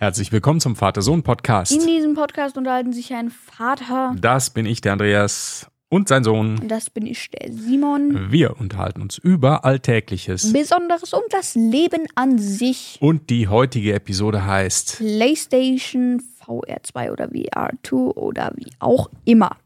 [0.00, 1.72] Herzlich willkommen zum Vater-Sohn-Podcast.
[1.72, 4.14] In diesem Podcast unterhalten sich ein Vater.
[4.20, 6.68] Das bin ich, der Andreas, und sein Sohn.
[6.68, 8.30] Das bin ich, der Simon.
[8.30, 10.52] Wir unterhalten uns über Alltägliches.
[10.52, 12.98] Besonderes und das Leben an sich.
[13.00, 19.56] Und die heutige Episode heißt PlayStation VR2 oder VR2 oder wie auch immer.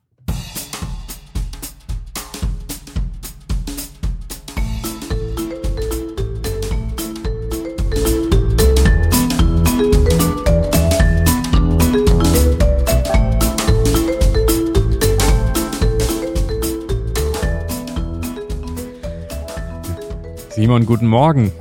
[20.62, 21.51] Simon, guten Morgen.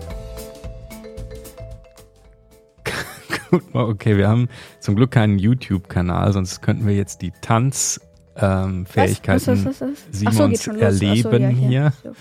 [3.73, 4.47] Okay, wir haben
[4.79, 9.55] zum Glück keinen YouTube-Kanal, sonst könnten wir jetzt die Tanzfähigkeiten so,
[10.11, 11.93] Simons so, erleben ja, hier.
[12.03, 12.11] So.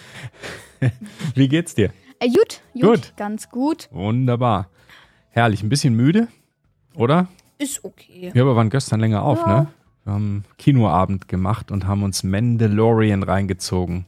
[1.35, 1.91] Wie geht's dir?
[2.19, 3.13] Äh, gut, gut, Gut.
[3.19, 3.91] ganz gut.
[3.93, 4.71] Wunderbar.
[5.29, 6.29] Herrlich, ein bisschen müde,
[6.95, 7.29] oder?
[7.59, 8.31] Ist okay.
[8.33, 9.47] Wir aber waren gestern länger auf, Ja.
[9.47, 9.67] ne?
[10.05, 14.07] Wir haben Kinoabend gemacht und haben uns Mandalorian reingezogen.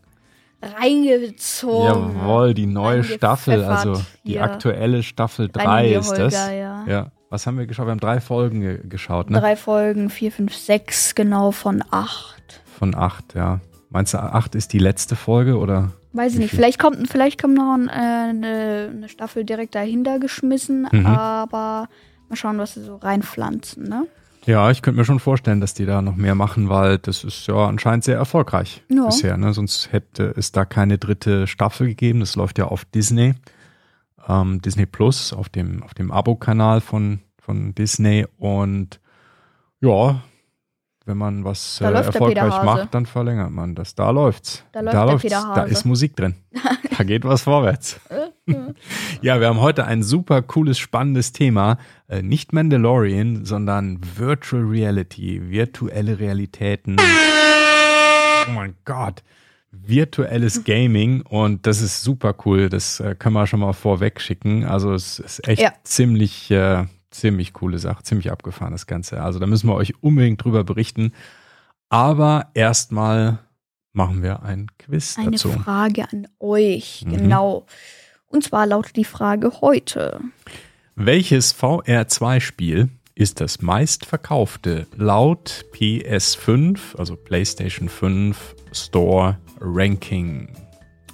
[0.62, 2.16] Reingezogen.
[2.16, 4.44] Jawohl, die neue Staffel, also die hier.
[4.44, 6.34] aktuelle Staffel Rein 3 in die ist das.
[6.34, 6.84] Holger, ja.
[6.86, 7.06] Ja.
[7.30, 7.86] Was haben wir geschaut?
[7.86, 9.40] Wir haben drei Folgen ge geschaut, ne?
[9.40, 12.60] Drei Folgen, vier, fünf, sechs, genau von acht.
[12.78, 13.60] Von acht, ja.
[13.88, 15.92] Meinst du, acht ist die letzte Folge oder?
[16.12, 16.58] Weiß ich nicht, viel?
[16.58, 21.06] vielleicht kommt, vielleicht kommt noch ein, äh, eine, eine Staffel direkt dahinter geschmissen, Mhm.
[21.06, 21.88] aber
[22.28, 24.06] mal schauen, was sie so reinpflanzen, ne?
[24.44, 27.46] Ja, ich könnte mir schon vorstellen, dass die da noch mehr machen, weil das ist
[27.46, 29.06] ja anscheinend sehr erfolgreich Ja.
[29.06, 29.36] bisher.
[29.36, 29.52] Ne?
[29.52, 32.20] Sonst hätte es da keine dritte Staffel gegeben.
[32.20, 33.34] Das läuft ja auf Disney,
[34.28, 38.26] ähm, Disney Plus, auf dem, auf dem Abo-Kanal von, von Disney.
[38.38, 38.98] Und
[39.80, 40.22] ja,
[41.06, 43.94] wenn man was äh, Da erfolgreich macht, dann verlängert man das.
[43.94, 44.64] Da läuft's.
[44.72, 45.30] Da läuft läuft's.
[45.30, 45.72] Da Hase.
[45.72, 46.34] ist Musik drin.
[46.98, 48.00] da geht was vorwärts.
[49.20, 51.78] Ja, wir haben heute ein super cooles, spannendes Thema.
[52.08, 56.96] Äh, nicht Mandalorian, sondern Virtual Reality, virtuelle Realitäten.
[58.48, 59.22] Oh mein Gott.
[59.70, 62.68] Virtuelles Gaming und das ist super cool.
[62.68, 64.64] Das äh, können wir schon mal vorweg schicken.
[64.64, 65.72] Also es ist echt Ja.
[65.82, 69.22] ziemlich, äh, ziemlich coole Sache, ziemlich abgefahren das Ganze.
[69.22, 71.12] Also da müssen wir euch unbedingt drüber berichten.
[71.88, 73.38] Aber erstmal
[73.92, 75.50] machen wir ein Quiz Eine dazu.
[75.50, 77.10] Frage an euch, Mhm.
[77.16, 77.66] genau.
[78.26, 80.20] Und zwar lautet die Frage heute.
[80.94, 90.48] Welches VR2-Spiel ist das meistverkaufte laut PS5, also PlayStation 5 Store Ranking?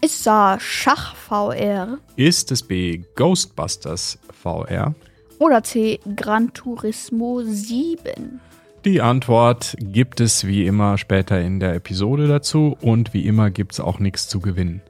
[0.01, 4.95] Ist da Schach VR Ist es B Ghostbusters VR?
[5.39, 8.41] Oder C Gran Turismo 7?
[8.85, 13.73] Die Antwort gibt es wie immer später in der Episode dazu und wie immer gibt
[13.73, 14.83] es auch nichts zu gewinnen.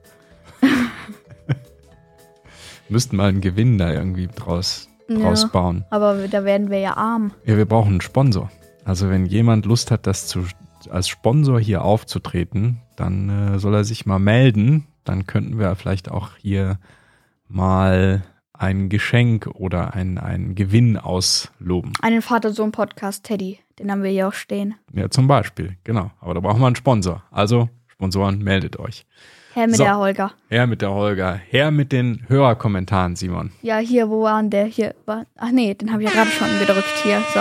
[2.88, 5.48] Müssten mal einen Gewinn da irgendwie draus, draus Ja.
[5.48, 5.84] bauen.
[5.91, 7.32] Aber da werden wir ja arm.
[7.44, 8.50] Ja, wir brauchen einen Sponsor.
[8.84, 10.44] Also wenn jemand Lust hat, das zu,
[10.91, 14.86] als Sponsor hier aufzutreten, dann äh, soll er sich mal melden.
[15.04, 16.78] Dann könnten wir vielleicht auch hier
[17.48, 18.22] mal
[18.58, 21.92] ein Geschenk oder ein, einen Gewinn ausloben.
[22.02, 23.58] Einen Vater-Sohn-Podcast, Teddy.
[23.78, 24.74] Den haben wir hier auch stehen.
[24.92, 26.10] Ja, zum Beispiel, genau.
[26.20, 27.22] Aber da brauchen wir einen Sponsor.
[27.30, 29.06] Also, Sponsoren, meldet euch.
[29.54, 29.84] Herr mit So.
[29.84, 30.32] der Holger.
[30.48, 33.52] Her mit der Holger, her mit den Hörerkommentaren, Simon.
[33.62, 34.64] Ja, hier, wo war denn der?
[34.66, 35.24] Hier war.
[35.36, 36.92] Ach nee, den habe ich ja gerade schon gedrückt.
[37.02, 37.41] Hier, so.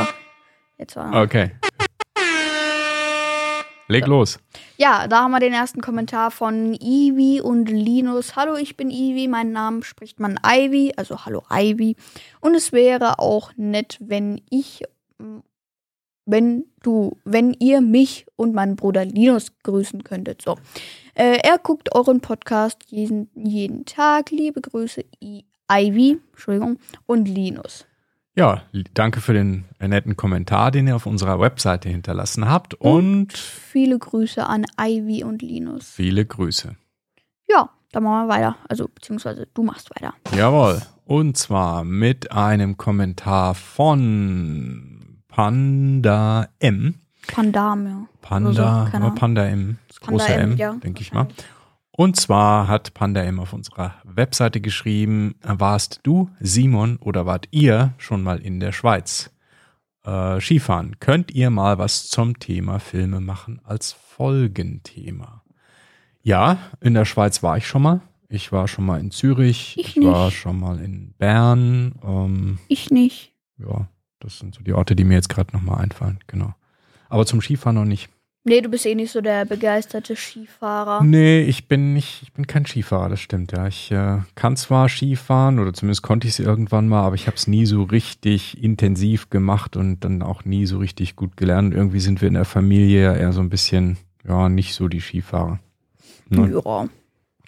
[0.77, 1.21] Jetzt war er.
[1.23, 1.51] Okay.
[3.87, 4.39] Leg los.
[4.75, 8.35] Ja, da haben wir den ersten Kommentar von Ivy und Linus.
[8.35, 9.29] Hallo, ich bin Ivy.
[9.29, 11.95] Mein Name spricht man Ivy, also hallo Ivy.
[12.41, 14.83] Und es wäre auch nett, wenn ich,
[16.25, 20.41] wenn du, wenn ihr mich und meinen Bruder Linus grüßen könntet.
[20.41, 20.57] So.
[21.13, 24.31] Äh, er guckt euren Podcast jeden, jeden Tag.
[24.31, 27.85] Liebe Grüße, I Ivy, Entschuldigung, und Linus.
[28.37, 28.61] Ja,
[28.93, 34.45] danke für den netten Kommentar, den ihr auf unserer Webseite hinterlassen habt und Viele Grüße
[34.45, 35.89] an Ivy und Linus.
[35.89, 36.75] viele Grüße.
[37.49, 38.55] Ja, dann machen wir weiter.
[38.69, 40.13] Also, beziehungsweise du machst weiter.
[40.35, 40.83] Jawohl.
[41.05, 46.93] Und zwar mit einem Kommentar von Panda M.
[47.25, 48.07] Pandam, ja.
[48.21, 49.09] Panda, so.
[49.15, 50.73] Panda M, das Panda große M, M, ja.
[50.73, 51.27] denke ich mal.
[51.99, 57.95] Und zwar hat Panda M auf unserer Webseite geschrieben, warst du, Simon, oder wart ihr
[57.97, 59.31] schon mal in der Schweiz?
[60.05, 60.99] Äh, Skifahren.
[60.99, 65.41] Könnt ihr mal was zum Thema Filme machen als Folgenthema?
[66.21, 68.01] Ja, in der Schweiz war ich schon mal.
[68.29, 69.75] Ich war schon mal in Zürich.
[69.79, 70.37] Ich war nicht.
[70.37, 71.95] schon mal in Bern.
[72.03, 73.33] Ähm, Ich nicht.
[73.57, 73.87] ja,
[74.19, 76.19] das sind so die Orte, die mir jetzt gerade nochmal einfallen.
[76.27, 76.53] Genau.
[77.09, 78.07] Aber zum Skifahren noch nicht.
[78.47, 81.03] Nee, du bist eh nicht so der begeisterte Skifahrer.
[81.03, 83.67] Nee, ich bin nicht, ich bin kein Skifahrer, das stimmt, ja.
[83.67, 87.35] Ich äh, kann zwar Skifahren oder zumindest konnte ich es irgendwann mal, aber ich habe
[87.35, 91.73] es nie so richtig intensiv gemacht und dann auch nie so richtig gut gelernt.
[91.73, 95.01] Irgendwie sind wir in der Familie ja eher so ein bisschen, ja, nicht so die
[95.01, 95.59] Skifahrer.
[96.29, 96.61] Ne?
[96.63, 96.87] Ja.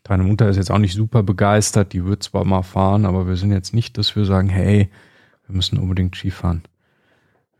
[0.04, 3.38] Deine Mutter ist jetzt auch nicht super begeistert, die wird zwar mal fahren, aber wir
[3.38, 4.90] sind jetzt nicht, dass wir sagen, hey,
[5.48, 6.64] wir müssen unbedingt Skifahren.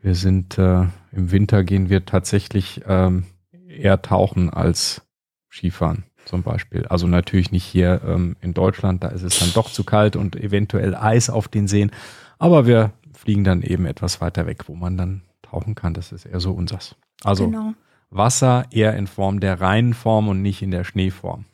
[0.02, 3.24] Wir sind äh, im Winter gehen wir tatsächlich ähm,
[3.68, 5.02] eher tauchen als
[5.50, 6.86] Skifahren zum Beispiel.
[6.86, 10.36] Also natürlich nicht hier ähm, in Deutschland, da ist es dann doch zu kalt und
[10.36, 11.90] eventuell Eis auf den Seen.
[12.38, 15.92] Aber wir fliegen dann eben etwas weiter weg, wo man dann tauchen kann.
[15.92, 16.96] Das ist eher so unsers.
[17.22, 17.74] Also genau.
[18.10, 21.44] Wasser eher in Form der reinen Form und nicht in der Schneeform.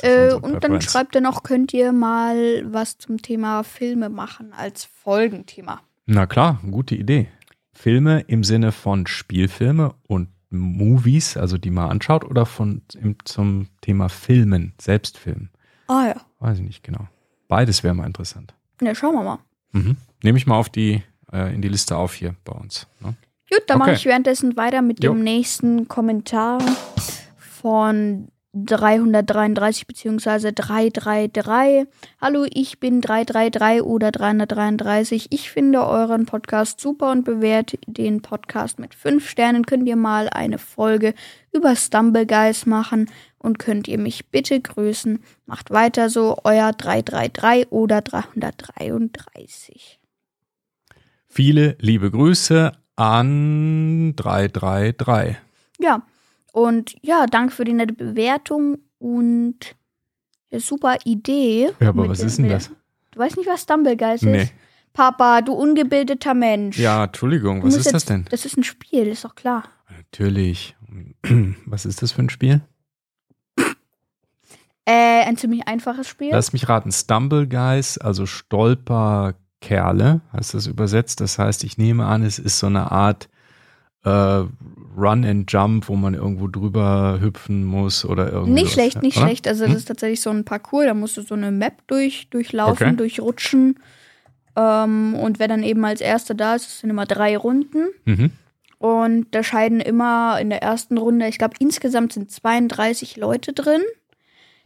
[0.00, 0.84] Äh, und dann Präferenz.
[0.84, 5.80] schreibt er noch, könnt ihr mal was zum Thema Filme machen als Folgenthema.
[6.06, 7.28] Na klar, gute Idee.
[7.76, 13.68] Filme im Sinne von Spielfilme und Movies, also die man anschaut, oder von im, zum
[13.82, 15.50] Thema Filmen, Selbstfilmen?
[15.86, 16.16] Ah ja.
[16.40, 17.06] Weiß ich nicht genau.
[17.48, 18.54] Beides wäre mal interessant.
[18.80, 19.38] Ja, schauen wir mal.
[19.72, 19.96] Mhm.
[20.22, 21.02] Nehme ich mal auf die,
[21.32, 22.86] äh, in die Liste auf hier bei uns.
[23.00, 23.14] Ne?
[23.50, 23.98] Gut, dann mache Okay.
[23.98, 25.12] ich währenddessen weiter mit Jo.
[25.12, 26.58] dem nächsten Kommentar
[27.36, 28.28] von
[28.64, 30.52] 333 bzw.
[30.52, 31.86] 333.
[32.20, 35.28] Hallo, ich bin 333 oder 333.
[35.30, 39.66] Ich finde euren Podcast super und bewerte den Podcast mit 5 Sternen.
[39.66, 41.12] Könnt ihr mal eine Folge
[41.52, 45.22] über Stumble Guys machen und könnt ihr mich bitte grüßen.
[45.44, 50.00] Macht weiter so, euer 333 oder 333.
[51.26, 55.36] Viele liebe Grüße an 333.
[55.78, 56.02] Ja,
[56.56, 59.76] und ja, danke für die nette Bewertung und
[60.48, 61.70] ja, super Idee.
[61.80, 62.70] Ja, aber was dem- ist denn das?
[63.10, 64.44] Du weißt nicht, was Stumblegeist Nee.
[64.44, 64.52] ist?
[64.94, 66.78] Papa, du ungebildeter Mensch.
[66.78, 68.24] Ja, Entschuldigung, Du was ist das jetzt- denn?
[68.30, 69.64] Das ist ein Spiel, ist doch klar.
[69.94, 70.74] Natürlich.
[71.66, 72.62] Was ist das für ein Spiel?
[74.88, 76.30] Äh, ein ziemlich einfaches Spiel.
[76.30, 76.92] Lass mich raten.
[76.92, 81.20] Stumble Guys, also Stolperkerle, heißt das übersetzt.
[81.20, 83.28] Das heißt, ich nehme an, es ist so eine Art
[84.06, 84.44] äh,
[84.98, 88.62] Run and Jump, wo man irgendwo drüber hüpfen muss oder irgendwie.
[88.62, 89.26] nicht schlecht, nicht oder?
[89.26, 89.46] schlecht.
[89.48, 89.76] Also, das Hm?
[89.78, 92.96] ist tatsächlich so ein Parcours, da musst du so eine Map durch, durchlaufen, Okay.
[92.96, 93.78] durchrutschen.
[94.56, 97.88] Ähm, und wer dann eben als Erster da ist, das sind immer drei Runden.
[98.06, 98.30] Mhm.
[98.78, 103.80] Und da scheiden immer in der ersten Runde, ich glaube, insgesamt sind 32 Leute drin.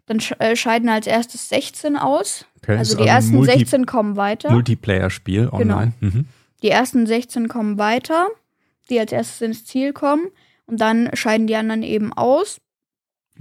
[0.07, 2.45] Dann äh, scheiden als erstes 16 aus.
[2.63, 4.51] Okay, Also die ersten Multi 16 kommen weiter.
[4.51, 5.93] Multiplayer-Spiel online.
[6.01, 6.27] Mhm.
[6.63, 8.29] Die ersten 16 kommen weiter,
[8.91, 10.27] die als erstes ins Ziel kommen.
[10.67, 12.61] Und dann scheiden die anderen eben aus.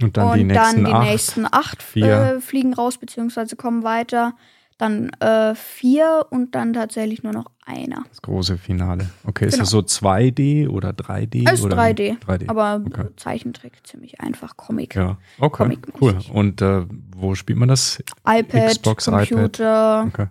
[0.02, 1.06] Und dann und die nächsten dann die acht.
[1.08, 4.34] nächsten acht äh, fliegen raus, beziehungsweise kommen weiter.
[4.78, 8.04] Dann äh, vier und dann tatsächlich nur noch einer.
[8.08, 9.10] Das große Finale.
[9.26, 9.62] Okay, ist Genau.
[9.64, 11.44] das so 2D oder 3D?
[11.46, 12.18] Es ist oder 3D.
[12.18, 12.48] 3D.
[12.48, 13.08] Aber Okay.
[13.16, 14.94] Zeichentrick ziemlich einfach, Comic.
[14.94, 16.30] ja, okay, Comic-mäßig.
[16.30, 16.34] cool.
[16.34, 18.02] Und äh, wo spielt man das?
[18.26, 20.28] iPad, Xbox, Computer, Okay.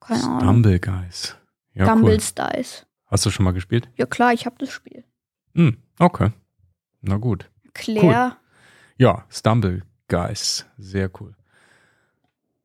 [0.00, 0.40] keine Ahnung.
[0.40, 1.34] Stumble Guys.
[1.72, 2.00] Ja, cool.
[2.02, 2.84] Dumbles Dice.
[3.08, 3.88] Hast du schon mal gespielt?
[3.96, 5.04] Ja klar, ich habe das Spiel.
[5.54, 6.30] Hm, okay.
[7.00, 7.50] Na gut.
[7.74, 8.36] Claire.
[8.98, 10.66] Ja, Stumble Guys.
[10.76, 11.34] Sehr cool.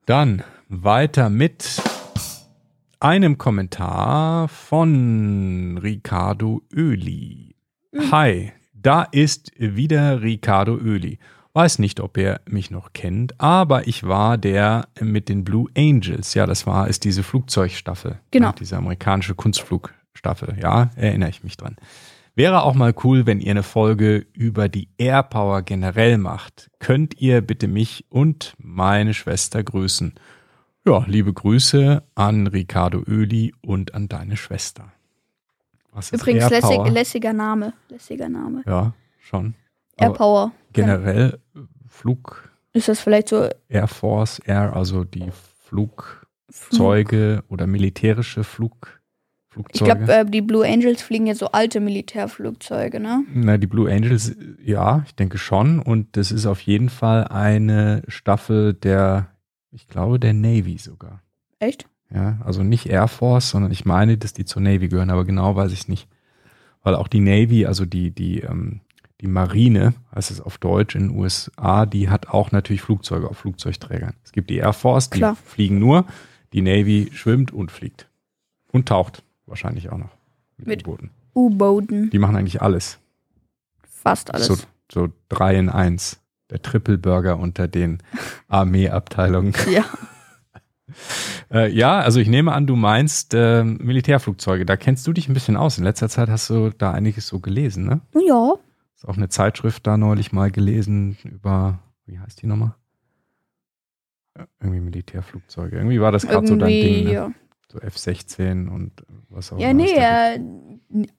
[0.06, 1.82] Dann weiter mit
[3.00, 7.56] einem Kommentar von Ricardo Öli.
[7.92, 8.12] Mhm.
[8.12, 11.20] Hi, da ist wieder Ricardo Öli.
[11.54, 16.34] Weiß nicht, ob er mich noch kennt, aber ich war der mit den Blue Angels.
[16.34, 18.20] Ja, das war ist diese Flugzeugstaffel.
[18.32, 18.48] Genau.
[18.48, 19.36] Ja, diese amerikanische
[20.14, 20.58] Kunstflugstaffel.
[20.62, 21.76] Ja, erinnere ich mich dran.
[22.36, 26.72] Wäre auch mal cool, wenn ihr eine Folge über die Air Power generell macht.
[26.80, 30.16] Könnt ihr bitte mich und meine Schwester grüßen.
[30.86, 34.92] Ja, liebe Grüße an Ricardo Öli und an deine Schwester.
[35.92, 37.74] Was Übrigens lässig, lässiger Name.
[37.90, 38.64] Lässiger Name.
[38.66, 39.54] Ja, schon.
[39.98, 40.52] Air Aber Power.
[40.74, 41.40] Generell
[41.88, 45.30] Flug, Ist das vielleicht so Air Force, Air, also die
[45.66, 49.03] Flugzeuge oder militärische Flug,
[49.54, 49.96] Ich Flugzeuge.
[50.06, 53.24] glaube, äh, die Blue Angels fliegen ja so alte Militärflugzeuge, ne?
[53.34, 55.80] Na, die Blue Angels, ja, ich denke schon.
[55.80, 59.28] Und das ist auf jeden Fall eine Staffel der,
[59.72, 61.22] ich glaube, der Navy sogar.
[61.60, 61.88] Echt?
[62.14, 65.56] Ja, also nicht Air Force, sondern ich meine, dass die zur Navy gehören, aber genau
[65.56, 66.08] weiß ich nicht.
[66.82, 68.82] Weil auch die Navy, also die, die, ähm,
[69.22, 73.38] die Marine, heißt es auf Deutsch in den USA, die hat auch natürlich Flugzeuge auf
[73.38, 74.14] Flugzeugträgern.
[74.24, 75.36] Es gibt die Air Force, die Klar.
[75.36, 76.06] fliegen nur,
[76.54, 78.10] die Navy schwimmt und fliegt.
[78.72, 80.12] Und taucht wahrscheinlich auch noch
[80.58, 81.12] mit, U-Booten.
[81.36, 82.10] U-Booten.
[82.10, 83.00] Die machen eigentlich alles.
[83.88, 84.48] Fast alles.
[84.48, 84.58] So,
[84.92, 86.20] so drei in eins.
[86.50, 88.04] Der Triple Burger unter den
[88.48, 89.54] Armeeabteilungen.
[89.72, 89.86] Ja.
[91.50, 94.66] Äh, ja, also ich nehme an, du meinst äh, Militärflugzeuge.
[94.66, 95.78] Da kennst du dich ein bisschen aus.
[95.78, 98.02] In letzter Zeit hast du da einiges so gelesen, ne?
[98.28, 98.56] Ja.
[98.96, 102.76] Ist auch eine Zeitschrift da neulich mal gelesen über, wie heißt die nochmal?
[104.38, 105.78] Ja, irgendwie Militärflugzeuge.
[105.78, 107.06] Irgendwie war das gerade so dein Ding.
[107.06, 107.14] Ne?
[107.14, 107.32] ja.
[107.74, 108.92] So F-16 und
[109.30, 109.82] was auch Ja, immer.
[109.84, 110.40] nee, es da äh,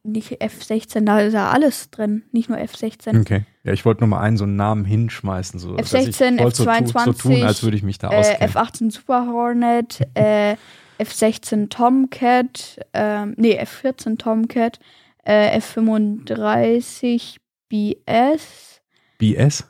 [0.05, 3.11] nicht F16, da ist ja alles drin, nicht nur F16.
[3.13, 3.17] gibt.
[3.27, 3.45] Okay.
[3.65, 5.59] Ja, ich wollte nur mal einen so einen Namen hinschmeißen.
[5.59, 8.11] So, dass ich F16, wollte so, tu- so tun, F22, als würde ich mich da
[8.13, 8.55] Äh, auskennen.
[8.55, 10.55] F18 Super Hornet, äh,
[11.01, 14.79] F16 Tomcat, ähm, nee, F14 Tomcat,
[15.25, 17.37] äh, F35
[17.69, 18.81] BS,
[19.19, 19.65] BS?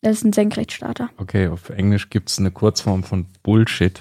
[0.00, 1.10] das ist ein Senkrechtstarter.
[1.18, 4.00] Okay, auf Englisch gibt es eine Kurzform von Bullshit.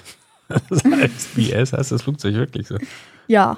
[0.70, 2.78] Das heißt BS, heißt das Flugzeug wirklich so?
[3.28, 3.58] Ja,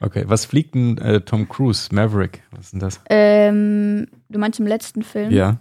[0.00, 1.92] Okay, was fliegt denn äh, Tom Cruise?
[1.92, 3.00] Maverick, was ist denn das?
[3.10, 5.32] ähm, du meinst im letzten Film?
[5.32, 5.56] Ja,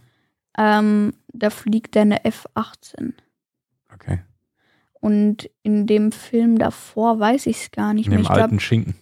[0.58, 3.14] Ähm, da fliegt der eine F18.
[3.94, 4.20] okay.
[5.00, 8.20] Und in dem Film davor weiß ich es gar nicht In mehr.
[8.20, 8.96] dem Ich glaube, alten Schinken.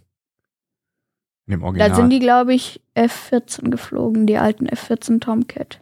[1.48, 1.89] In dem Original.
[1.89, 5.82] da sind die, glaube ich, F14 geflogen, die alten F14 Tomcat.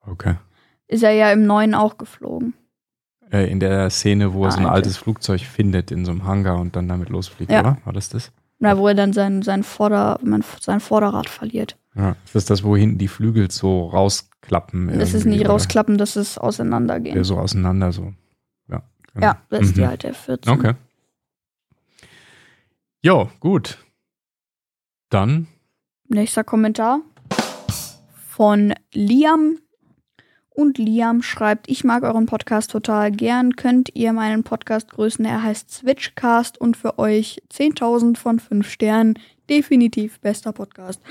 [0.00, 0.36] okay.
[0.86, 2.54] Ist er ja im neuen auch geflogen.
[3.30, 4.74] Äh, in der Szene, wo er so ein Alte.
[4.76, 7.60] altes Flugzeug findet in so einem Hangar und dann damit losfliegt, Ja.
[7.60, 7.78] oder?
[7.84, 8.32] War das das?
[8.58, 10.18] Na, wo er dann sein, sein, Vorder,
[10.60, 11.76] sein Vorderrad verliert.
[11.94, 12.16] Ja.
[12.24, 14.98] Ist das das, wo hinten die Flügel so rausklappen?
[14.98, 15.50] Das ist nicht oder?
[15.50, 17.16] rausklappen, das ist auseinandergehen.
[17.16, 18.12] Ja, so auseinander, so.
[18.68, 18.82] Ja,
[19.12, 19.26] genau.
[19.26, 19.88] Ja, das ist die Mhm.
[19.88, 20.50] alte F14.
[20.50, 20.74] Okay.
[23.02, 23.78] Jo, gut.
[25.10, 25.46] Dann
[26.08, 27.00] Nächster Kommentar
[28.28, 29.58] von Liam.
[30.58, 33.54] Und Liam schreibt, ich mag euren Podcast total gern.
[33.54, 35.24] Könnt ihr meinen Podcast grüßen?
[35.24, 39.20] Er heißt Switchcast und für euch 10.000 von 5 Sternen.
[39.48, 41.00] Definitiv bester Podcast.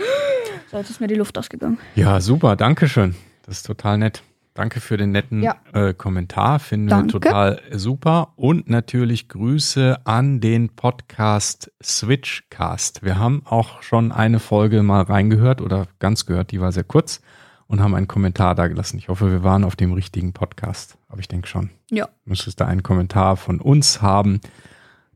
[0.70, 1.78] So, jetzt ist mir die Luft ausgegangen.
[1.96, 3.16] Ja, super, danke schön.
[3.46, 4.22] Das ist total nett.
[4.54, 5.56] Danke für den netten Ja.
[5.72, 7.14] äh, Kommentar, finde wir Danke.
[7.14, 8.34] total super.
[8.36, 13.02] Und natürlich Grüße an den Podcast Switchcast.
[13.04, 17.22] Wir haben auch schon eine Folge mal reingehört oder ganz gehört, die war sehr kurz
[17.68, 18.98] und haben einen Kommentar da gelassen.
[18.98, 21.70] Ich hoffe, wir waren auf dem richtigen Podcast, aber ich denke schon.
[21.92, 22.08] Ja.
[22.26, 24.42] Müsstest da einen Kommentar von uns haben,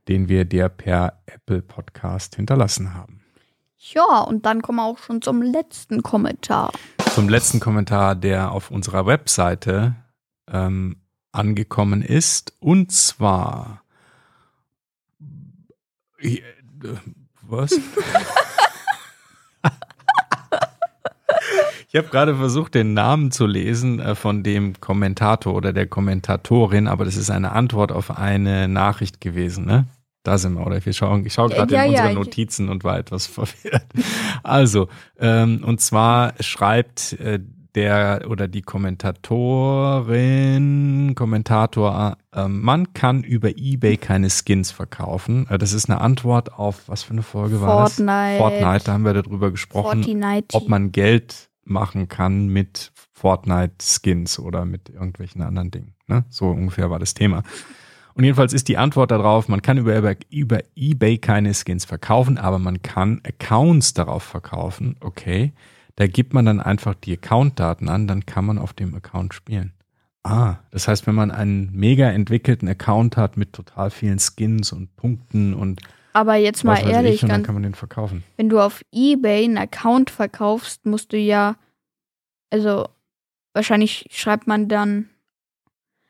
[0.07, 3.21] den wir dir per Apple Podcast hinterlassen haben.
[3.77, 6.71] Ja, und dann kommen wir auch schon zum letzten Kommentar.
[7.15, 9.95] zum letzten Kommentar, der auf unserer Webseite
[10.47, 10.97] ähm,
[11.31, 12.53] angekommen ist.
[12.59, 13.83] Und zwar.
[16.23, 16.41] Äh,
[17.41, 17.71] Was?
[21.93, 26.87] Ich habe gerade versucht, den Namen zu lesen äh, von dem Kommentator oder der Kommentatorin,
[26.87, 29.87] aber das ist eine Antwort auf eine Nachricht gewesen, ne?
[30.23, 30.85] Da sind wir, oder?
[30.85, 33.83] Wir schauen, ich schaue gerade Ja, in unsere Notizen und war etwas verwirrt.
[34.41, 34.87] Also,
[35.19, 37.41] ähm, und zwar schreibt äh,
[37.75, 45.45] der oder die Kommentatorin, Kommentator, ähm, man kann über Ebay keine Skins verkaufen.
[45.49, 47.95] Äh, das ist eine Antwort auf, was für eine Folge war das?
[47.95, 48.37] Fortnite.
[48.37, 50.55] Fortnite, da haben wir darüber gesprochen Fortnite.
[50.55, 55.93] ob man Geld machen kann mit Fortnite-Skins oder mit irgendwelchen anderen Dingen.
[56.07, 56.25] Ne?
[56.29, 57.43] So ungefähr war das Thema.
[58.13, 62.37] Und jedenfalls ist die Antwort darauf, man kann über, über, über eBay keine Skins verkaufen,
[62.37, 64.97] aber man kann Accounts darauf verkaufen.
[64.99, 65.53] Okay,
[65.95, 69.73] da gibt man dann einfach die Accountdaten an, dann kann man auf dem Account spielen.
[70.23, 74.95] Ah, das heißt, wenn man einen mega entwickelten Account hat mit total vielen Skins und
[74.95, 75.81] Punkten und
[76.13, 78.23] Aber jetzt mal weiß ehrlich, ich, ganz kann man den verkaufen.
[78.37, 81.55] wenn du auf eBay einen Account verkaufst, musst du ja,
[82.49, 82.87] also
[83.53, 85.09] wahrscheinlich schreibt man dann,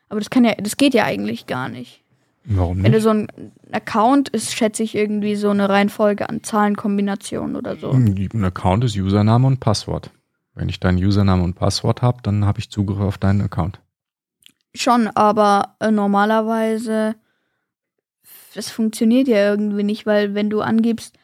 [0.08, 2.02] aber das kann ja, das geht ja eigentlich gar nicht.
[2.44, 3.02] Warum Wenn du nicht?
[3.04, 3.28] so ein
[3.70, 7.90] Account ist, schätze ich irgendwie so eine Reihenfolge an Zahlenkombinationen oder so.
[7.90, 10.10] Ein Account ist Username und Passwort.
[10.54, 13.80] Wenn ich deinen Username und Passwort habe, dann habe ich Zugriff auf deinen Account.
[14.74, 17.14] Schon, aber äh, normalerweise,
[18.54, 21.16] das funktioniert ja irgendwie nicht, weil wenn du angibst,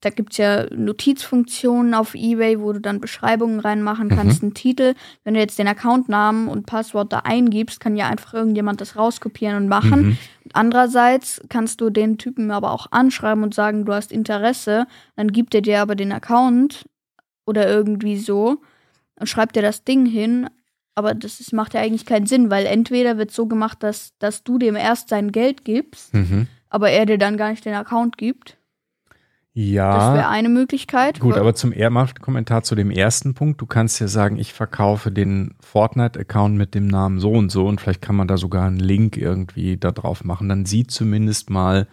[0.00, 4.94] da gibt es ja Notizfunktionen auf Ebay, wo du dann Beschreibungen reinmachen kannst, einen Titel.
[5.24, 9.56] Wenn du jetzt den Accountnamen und Passwort da eingibst, kann ja einfach irgendjemand das rauskopieren
[9.56, 10.00] und machen.
[10.02, 10.18] Mhm.
[10.52, 14.86] Andererseits kannst du den Typen aber auch anschreiben und sagen, du hast Interesse.
[15.16, 16.84] Dann gibt er dir aber den Account
[17.46, 18.58] oder irgendwie so
[19.18, 20.48] und schreibt dir das Ding hin.
[20.96, 24.42] Aber das ist, macht ja eigentlich keinen Sinn, weil entweder wird so gemacht, dass, dass
[24.42, 26.48] du dem erst sein Geld gibst, Mhm.
[26.70, 28.56] aber er dir dann gar nicht den Account gibt.
[29.54, 31.18] Das wäre Ja, eine Möglichkeit.
[31.20, 31.72] gut, aber zum
[32.20, 33.58] Kommentar zu dem ersten Punkt.
[33.60, 37.80] Du kannst ja sagen, ich verkaufe den Fortnite-Account mit dem Namen so und so und
[37.80, 40.48] vielleicht kann man da sogar einen Link irgendwie da drauf machen.
[40.50, 41.86] Dann sieht zumindest mal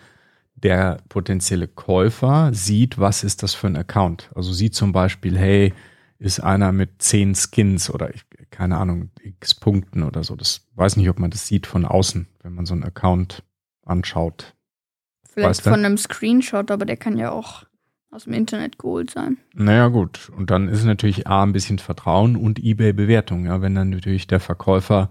[0.55, 4.29] der potenzielle Käufer, sieht, was ist das für ein Account.
[4.35, 5.73] Also sieht zum Beispiel, hey,
[6.19, 10.35] ist einer mit zehn Skins oder ich, keine Ahnung, x Punkten oder so.
[10.35, 13.43] Das weiß nicht, ob man das sieht von außen, wenn man so einen Account
[13.83, 14.55] anschaut.
[15.27, 15.69] Vielleicht weißt du?
[15.71, 17.65] von einem Screenshot, aber der kann ja auch
[18.11, 19.37] aus dem Internet geholt sein.
[19.55, 20.31] Naja, gut.
[20.37, 23.47] Und dann ist natürlich A, ein bisschen Vertrauen und Ebay-Bewertung.
[23.47, 25.09] Ja, wenn dann natürlich der Verkäufer,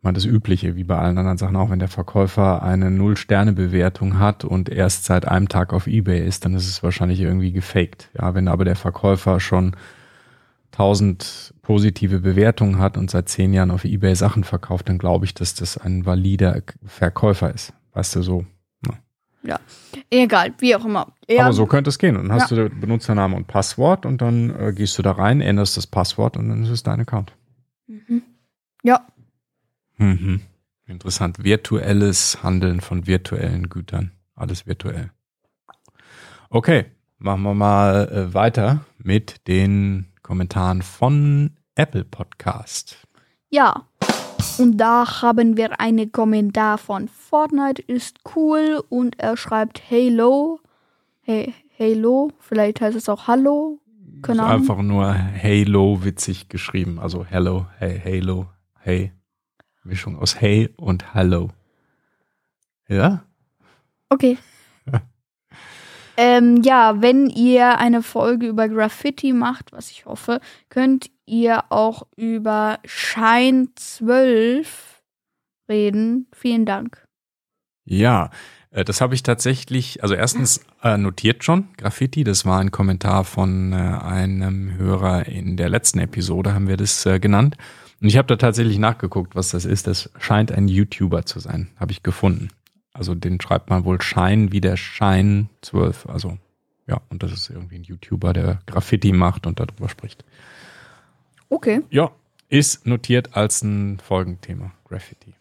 [0.00, 4.44] mal das Übliche, wie bei allen anderen Sachen auch, wenn der Verkäufer eine Null-Sterne-Bewertung hat
[4.44, 8.08] und erst seit einem Tag auf Ebay ist, dann ist es wahrscheinlich irgendwie gefaked.
[8.18, 9.76] Ja, wenn aber der Verkäufer schon
[10.78, 15.34] tausend positive Bewertungen hat und seit zehn Jahren auf Ebay Sachen verkauft, dann glaube ich,
[15.34, 17.72] dass das ein valider Verkäufer ist.
[17.94, 18.46] Weißt du, so.
[19.42, 19.60] Ja,
[20.10, 21.12] egal, wie auch immer.
[21.28, 22.16] Ja, Aber so könnte es gehen.
[22.16, 25.76] Und dann hast du Benutzername und Passwort und dann äh, gehst du da rein, änderst
[25.76, 27.32] das Passwort und dann ist es dein Account.
[27.86, 28.22] Mhm.
[28.82, 29.06] Ja,
[29.98, 30.42] Mhm.
[30.86, 31.42] Interessant.
[31.42, 34.12] Virtuelles Handeln von virtuellen Gütern.
[34.34, 35.10] Alles virtuell.
[36.50, 36.86] Okay,
[37.18, 42.98] machen wir mal äh, weiter mit den Kommentaren von Apple Podcast.
[43.48, 43.86] ja.
[44.58, 50.60] Und da haben wir einen Kommentar von Fortnite ist cool und er schreibt Halo.
[51.22, 53.80] Hey, Halo, vielleicht heißt es auch Hallo.
[54.20, 54.60] Keine Ist Ahnung.
[54.60, 56.98] einfach nur Halo witzig geschrieben.
[56.98, 58.46] Also Hello, hey, Halo,
[58.80, 59.12] hey.
[59.82, 61.48] Mischung aus Hey und Hello.
[62.88, 63.24] Ja?
[64.10, 64.36] Okay.
[66.20, 72.08] Ähm, ja, wenn ihr eine Folge über Graffiti macht, was ich hoffe, könnt ihr auch
[72.16, 75.00] über Shine 12
[75.68, 76.26] reden.
[76.32, 77.06] Vielen Dank.
[77.84, 78.30] Ja,
[78.72, 83.22] äh, das habe ich tatsächlich, also erstens äh, notiert schon, Graffiti, das war ein Kommentar
[83.22, 87.56] von äh, einem Hörer in der letzten Episode, haben wir das äh, genannt.
[88.00, 89.86] Und ich habe da tatsächlich nachgeguckt, was das ist.
[89.86, 92.48] Das scheint ein YouTuber zu sein, habe ich gefunden.
[92.98, 96.06] Also den schreibt man wohl Schein wie der Schein 12.
[96.06, 96.36] Also
[96.88, 100.24] ja, und das ist irgendwie ein YouTuber, der Graffiti macht und darüber spricht.
[101.48, 101.82] Okay.
[101.90, 102.10] Ja,
[102.48, 105.34] ist notiert als ein Folgenthema, Graffiti.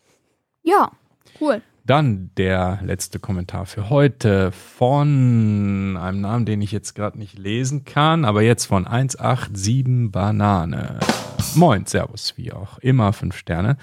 [0.64, 0.92] Ja,
[1.42, 1.62] cool.
[1.86, 7.86] Dann der letzte Kommentar für heute von einem Namen, den ich jetzt gerade nicht lesen
[7.86, 11.00] kann, aber jetzt von 187 Banane.
[11.56, 13.78] Moin, Servus, wie auch immer, fünf Sterne.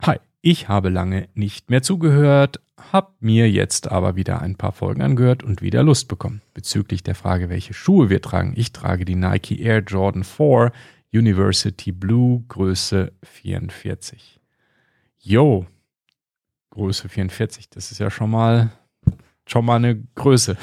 [0.00, 2.60] Hi, ich habe lange nicht mehr zugehört,
[2.92, 6.42] hab mir jetzt aber wieder ein paar Folgen angehört und wieder Lust bekommen.
[6.54, 8.52] Bezüglich der Frage, welche Schuhe wir tragen.
[8.56, 10.72] Ich trage die Nike Air Jordan 4
[11.12, 14.40] University Blue Größe 44.
[15.18, 15.66] Yo,
[16.70, 18.72] Größe 44, das ist ja schon mal,
[19.46, 20.56] schon mal eine Größe.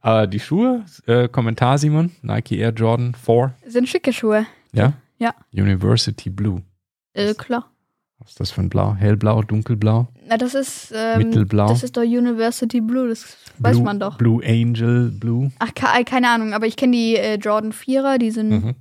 [0.00, 4.46] Aber die Schuhe, äh, Kommentar Simon, Nike Air Jordan 4, Sind schicke Schuhe.
[4.72, 4.94] ja?
[5.18, 5.34] Ja.
[5.52, 6.62] University Blue.
[7.12, 7.70] Äh, klar.
[8.20, 8.94] Was ist das für ein Blau?
[8.94, 11.68] Hellblau, dunkelblau, Na, das ist, ähm, mittelblau?
[11.68, 14.18] das ist doch University Blue, das weiß Blue, man doch.
[14.18, 15.50] Blue Angel Blue.
[15.58, 18.74] Ach, ke- keine Ahnung, aber ich kenne die äh, Jordan 4er, die sind, Mhm.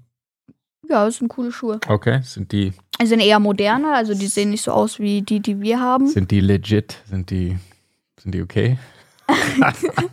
[0.90, 1.80] ja, das sind coole Schuhe.
[1.88, 5.40] Okay, sind die, Die sind eher moderner, also die sehen nicht so aus wie die,
[5.40, 6.08] die wir haben.
[6.08, 6.98] sind die legit?
[7.10, 7.58] Sind die,
[8.22, 8.78] sind die okay?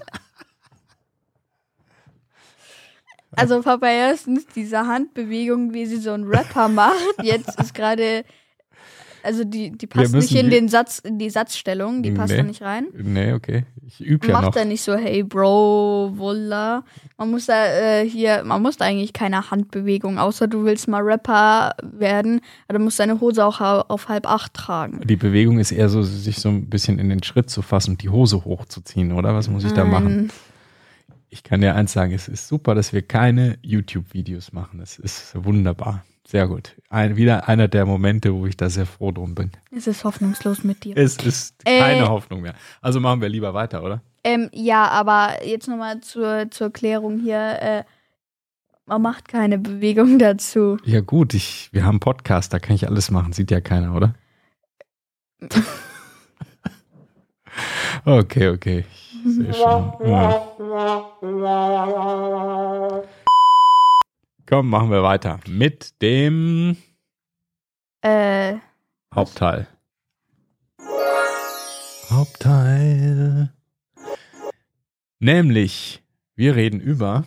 [3.39, 8.25] Also Papa, erstens, diese Handbewegung, wie sie so ein Rapper macht, jetzt ist gerade,
[9.27, 12.39] also die, die passt nicht in die- den Satz, in die Satzstellung, die passt Nee.
[12.39, 12.87] da nicht rein.
[12.97, 13.65] Nee, okay.
[13.87, 14.57] Ich übe ja Macht noch.
[14.57, 16.83] er nicht so, hey Bro, Wulla.
[17.19, 21.03] Man muss da äh, hier, man muss da eigentlich keine Handbewegung, außer du willst mal
[21.03, 25.01] Rapper werden, aber du musst deine Hose auch auf halb acht tragen.
[25.07, 28.03] Die Bewegung ist eher so, sich so ein bisschen in den Schritt zu fassen und
[28.03, 29.35] die Hose hochzuziehen, oder?
[29.35, 30.31] Was muss ich da machen?
[31.29, 34.81] Ich kann dir eins sagen, es ist super, dass wir keine YouTube-Videos machen.
[34.81, 36.05] Es ist wunderbar.
[36.27, 36.75] Sehr gut.
[36.89, 39.53] Ein, wieder einer der Momente, wo ich da sehr froh drum bin.
[39.71, 40.97] Es ist hoffnungslos mit dir.
[40.97, 41.79] Es ist Äh.
[41.79, 42.55] keine Hoffnung mehr.
[42.81, 44.03] Also machen wir lieber weiter, oder?
[44.25, 47.59] Ähm, ja, aber jetzt nochmal zur, zur Klärung hier.
[47.63, 47.85] Äh,
[48.87, 50.79] man macht keine Bewegung dazu.
[50.85, 53.33] Ja gut, ich, wir haben einen Podcast, da kann ich alles machen.
[53.33, 54.15] Sieht ja keiner, oder?
[58.05, 58.85] okay, okay.
[59.25, 59.93] Ich sehe schon.
[60.07, 60.43] Ja.
[64.49, 66.77] Komm, machen wir weiter mit dem
[68.03, 68.55] Äh,
[69.13, 69.67] Hauptteil.
[72.09, 73.53] Hauptteil.
[75.19, 76.01] Nämlich,
[76.37, 77.25] wir reden über,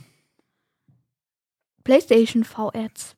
[1.84, 3.16] PlayStation VR 2.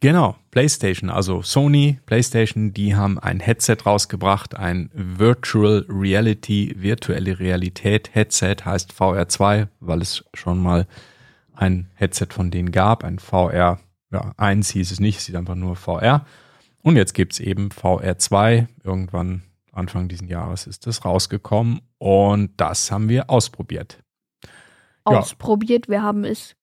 [0.00, 8.14] genau, PlayStation, also Sony, PlayStation, die haben ein Headset rausgebracht, ein Virtual Reality, virtuelle Realität
[8.14, 10.86] Headset, heißt VR2, weil es schon mal
[11.58, 13.78] ein Headset von denen gab, ein VR,
[14.10, 16.24] ja, eins hieß es nicht, es hieß einfach nur VR.
[16.82, 19.42] Und jetzt gibt's eben VR2, irgendwann
[19.72, 24.02] Anfang diesen Jahres ist das rausgekommen und das haben wir ausprobiert.
[25.08, 25.18] Ja.
[25.18, 26.54] Ausprobiert, wir haben es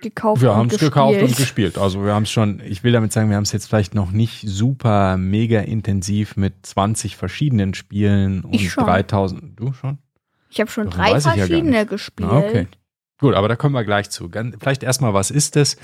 [0.00, 1.78] gekauft Wir haben es gekauft und gespielt.
[1.78, 4.10] Also wir haben es schon, ich will damit sagen, wir haben es jetzt vielleicht noch
[4.10, 8.84] nicht super mega intensiv mit 20 verschiedenen Spielen und Ich schon.
[8.84, 9.58] 3000.
[9.58, 9.98] Du schon?
[10.50, 11.88] Ich habe schon Darum drei ja verschiedene nicht.
[11.88, 12.30] gespielt.
[12.30, 12.66] Ah, okay.
[13.18, 14.30] Gut, aber da kommen wir gleich zu.
[14.60, 15.76] Vielleicht erstmal, was ist das?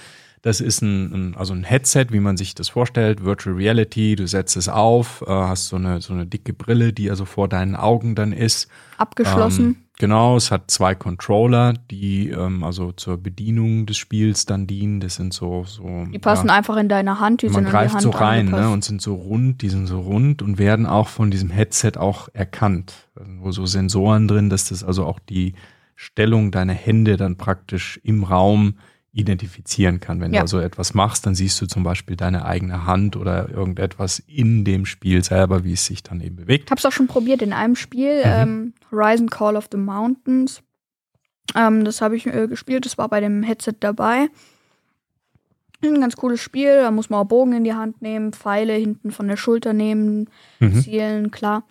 [0.42, 4.16] Das ist ein, also ein Headset, wie man sich das vorstellt, Virtual Reality.
[4.16, 7.46] Du setzt es auf, äh, hast so eine, so eine dicke Brille, die also vor
[7.46, 8.68] deinen Augen dann ist.
[8.98, 9.64] Abgeschlossen.
[9.64, 14.98] Ähm, genau, es hat zwei Controller, die ähm, also zur Bedienung des Spiels dann dienen.
[14.98, 17.42] Das sind so, so die passen ja, einfach in deine Hand.
[17.42, 20.00] Die man sind greift Hand so rein ne, und sind so rund, die sind so
[20.00, 23.08] rund und werden auch von diesem Headset auch erkannt.
[23.16, 25.54] Sind wohl so Sensoren drin, dass das also auch die
[25.94, 28.74] Stellung deiner Hände dann praktisch im Raum
[29.14, 30.20] identifizieren kann.
[30.20, 30.40] Wenn Ja.
[30.40, 34.64] du also etwas machst, dann siehst du zum Beispiel deine eigene Hand oder irgendetwas in
[34.64, 36.64] dem Spiel selber, wie es sich dann eben bewegt.
[36.64, 38.22] Ich habe es auch schon probiert in einem Spiel, Mhm.
[38.24, 40.62] ähm, Horizon Call of the Mountains.
[41.54, 44.28] Ähm, das habe ich äh, gespielt, das war bei dem Headset dabei.
[45.84, 49.10] Ein ganz cooles Spiel, da muss man auch Bogen in die Hand nehmen, Pfeile hinten
[49.10, 50.80] von der Schulter nehmen, Mhm.
[50.80, 51.64] zielen, klar.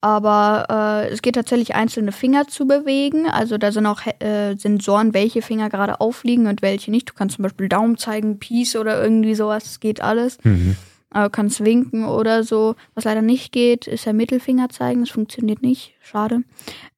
[0.00, 0.66] Aber
[1.08, 3.28] äh, es geht tatsächlich einzelne Finger zu bewegen.
[3.28, 7.08] Also da sind auch äh, Sensoren, welche Finger gerade aufliegen und welche nicht.
[7.10, 9.64] Du kannst zum Beispiel Daumen zeigen, Peace oder irgendwie sowas.
[9.64, 10.38] Das geht alles.
[10.44, 10.76] Mhm.
[11.12, 12.76] Du kannst winken oder so.
[12.94, 15.00] Was leider nicht geht, ist der Mittelfinger zeigen.
[15.00, 15.94] Das funktioniert nicht.
[16.00, 16.42] Schade.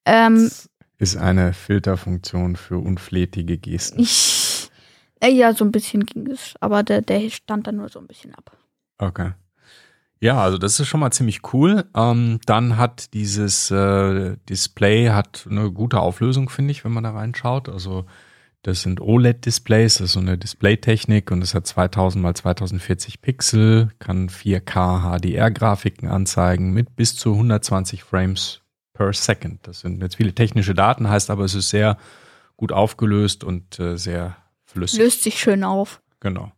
[0.05, 3.99] Ähm, Das ist eine Filterfunktion für unflätige Gesten.
[3.99, 4.69] ich,
[5.21, 6.53] äh, ja, so ein bisschen ging es.
[6.59, 8.55] Aber der, der stand dann nur so ein bisschen ab.
[8.99, 9.31] Okay.
[10.21, 11.85] Ja, also das ist schon mal ziemlich cool.
[11.95, 17.11] Ähm, dann hat dieses äh, Display hat eine gute Auflösung, finde ich, wenn man da
[17.11, 17.67] reinschaut.
[17.67, 18.05] Also
[18.61, 23.89] das sind OLED-Displays, das ist so eine Displaytechnik und es hat 2000 mal 2040 Pixel,
[23.97, 28.61] kann 4K HDR-Grafiken anzeigen mit bis zu 120 Frames
[28.93, 29.67] per Second.
[29.67, 31.97] Das sind jetzt viele technische Daten, heißt aber, es ist sehr
[32.57, 34.99] gut aufgelöst und äh, sehr flüssig.
[34.99, 35.99] Löst sich schön auf.
[36.19, 36.51] Genau.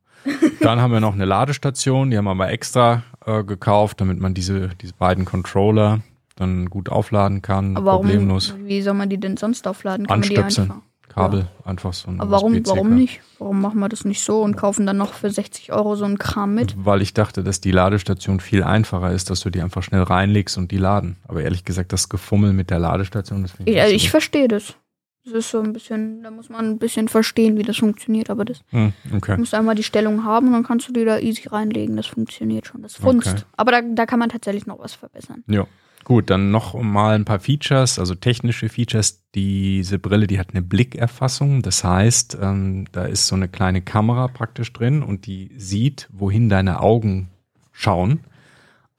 [0.62, 4.34] Dann haben wir noch eine Ladestation, die haben wir aber extra äh, gekauft, damit man
[4.34, 6.02] diese, diese beiden Controller
[6.36, 8.56] dann gut aufladen kann, Aber warum, problemlos.
[8.64, 10.08] wie soll man die denn sonst aufladen?
[10.08, 10.72] Kann Anstöpseln.
[10.72, 13.22] einfach- Kabel, einfach so ein Aber warum, warum nicht?
[13.38, 16.18] Warum machen wir das nicht so und kaufen dann noch für 60 Euro so einen
[16.18, 16.74] Kram mit?
[16.76, 20.58] Weil ich dachte, dass die Ladestation viel einfacher ist, dass du die einfach schnell reinlegst
[20.58, 21.18] und die laden.
[21.28, 24.48] Aber ehrlich gesagt, das Gefummel mit der Ladestation, das finde ich also so ich verstehe
[24.48, 24.74] das.
[25.26, 28.30] Das ist so ein bisschen, da muss man ein bisschen verstehen, wie das funktioniert.
[28.30, 29.36] Aber das Hm, okay.
[29.36, 31.96] du musst einmal die Stellung haben und dann kannst du die da easy reinlegen.
[31.96, 32.82] Das funktioniert schon.
[32.82, 33.28] Das funzt.
[33.30, 33.44] Okay.
[33.56, 35.44] Aber da, da kann man tatsächlich noch was verbessern.
[35.48, 35.66] Ja.
[36.04, 39.24] Gut, dann noch mal ein paar Features, also technische Features.
[39.36, 41.62] Diese Brille, die hat eine Blickerfassung.
[41.62, 46.50] Das heißt, ähm, da ist so eine kleine Kamera praktisch drin und die sieht, wohin
[46.50, 47.30] deine Augen
[47.72, 48.20] schauen.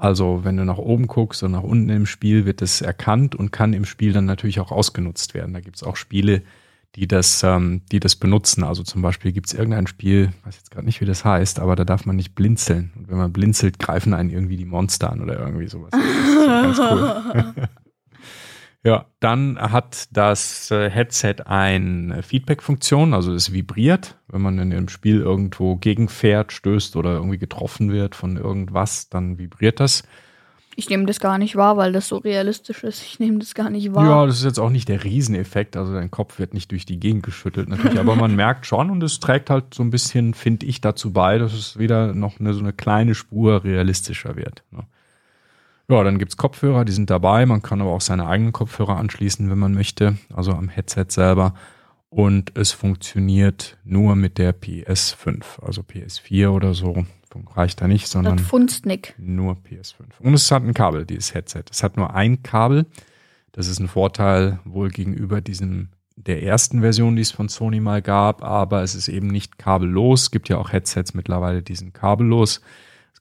[0.04, 3.52] Also wenn du nach oben guckst und nach unten im Spiel, wird es erkannt und
[3.52, 5.54] kann im Spiel dann natürlich auch ausgenutzt werden.
[5.54, 6.42] Da gibt es auch Spiele,
[6.94, 8.64] die das, ähm, die das benutzen.
[8.64, 11.74] Also zum Beispiel gibt es irgendein Spiel, weiß jetzt gerade nicht, wie das heißt, aber
[11.74, 12.92] da darf man nicht blinzeln.
[12.96, 15.90] Und wenn man blinzelt, greifen einen irgendwie die Monster an oder irgendwie sowas.
[15.92, 17.54] Das ist ganz cool.
[18.84, 24.90] ja, dann hat das äh, Headset eine Feedback-Funktion, also es vibriert, wenn man in dem
[24.90, 30.02] Spiel irgendwo gegenfährt, stößt oder irgendwie getroffen wird von irgendwas, dann vibriert das.
[30.76, 33.02] Ich nehme das gar nicht wahr, weil das so realistisch ist.
[33.02, 34.06] Ich nehme das gar nicht wahr.
[34.06, 37.00] Ja, das ist jetzt auch nicht der Rieseneffekt, also dein Kopf wird nicht durch die
[37.00, 40.66] Gegend geschüttelt natürlich, aber man merkt schon und es trägt halt so ein bisschen, finde
[40.66, 44.62] ich, dazu bei, dass es wieder noch eine, so eine kleine Spur realistischer wird.
[44.72, 44.84] Ne?
[45.88, 49.50] Ja, dann gibt's Kopfhörer, die sind dabei, man kann aber auch seine eigenen Kopfhörer anschließen,
[49.50, 51.54] wenn man möchte, also am Headset selber.
[52.08, 57.04] Und es funktioniert nur mit der PS5, also PS4 oder so,
[57.54, 58.38] reicht da nicht, sondern
[59.18, 60.04] nur PS5.
[60.20, 61.64] Und es hat ein Kabel, dieses Headset.
[61.70, 62.86] Es hat nur ein Kabel.
[63.52, 68.00] Das ist ein Vorteil wohl gegenüber diesem der ersten Version, die es von Sony mal
[68.00, 70.22] gab, aber es ist eben nicht kabellos.
[70.22, 72.60] Es gibt ja auch Headsets mittlerweile, die sind kabellos.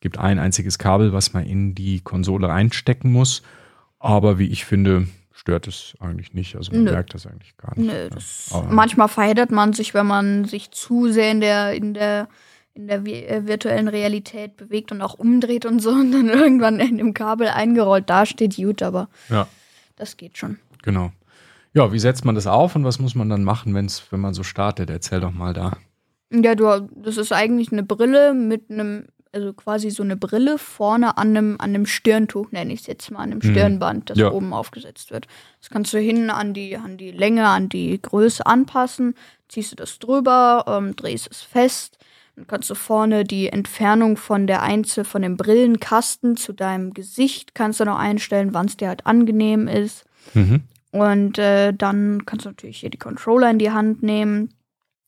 [0.04, 3.42] Es gibt ein einziges Kabel, was man in die Konsole reinstecken muss.
[4.00, 6.58] Aber wie ich finde, stört es eigentlich nicht.
[6.58, 6.92] Also man Nö.
[6.92, 7.90] merkt das eigentlich gar nicht.
[7.90, 8.10] Nö,
[8.52, 12.28] Aber- manchmal verheddert man sich, wenn man sich zu sehr in der, in der,
[12.74, 16.98] in der äh, virtuellen Realität bewegt und auch umdreht und so und dann irgendwann in
[16.98, 19.48] dem Kabel eingerollt dasteht, gut, aber Ja.
[19.96, 20.60] das geht schon.
[20.82, 21.14] Genau.
[21.74, 24.34] Ja, wie setzt man das auf und was muss man dann machen, wenn's, wenn man
[24.34, 24.90] so startet?
[24.90, 25.78] Erzähl doch mal da.
[26.30, 31.18] Ja, du, das ist eigentlich eine Brille mit einem, also quasi so eine Brille vorne
[31.18, 33.52] an einem, an einem Stirntuch, nenne ich es jetzt mal, an einem Mhm.
[33.52, 34.32] Stirnband, das Ja.
[34.32, 35.28] oben aufgesetzt wird.
[35.60, 39.16] Das kannst du hinten an die, an die Länge, an die Größe anpassen,
[39.50, 41.98] ziehst du das drüber, ähm, drehst es fest.
[42.36, 47.54] Dann kannst du vorne die Entfernung von der Einzel, von dem Brillenkasten zu deinem Gesicht
[47.54, 50.06] kannst du noch einstellen, wann es dir halt angenehm ist.
[50.34, 50.62] Mhm.
[50.92, 54.50] Und äh, dann kannst du natürlich hier die Controller in die Hand nehmen.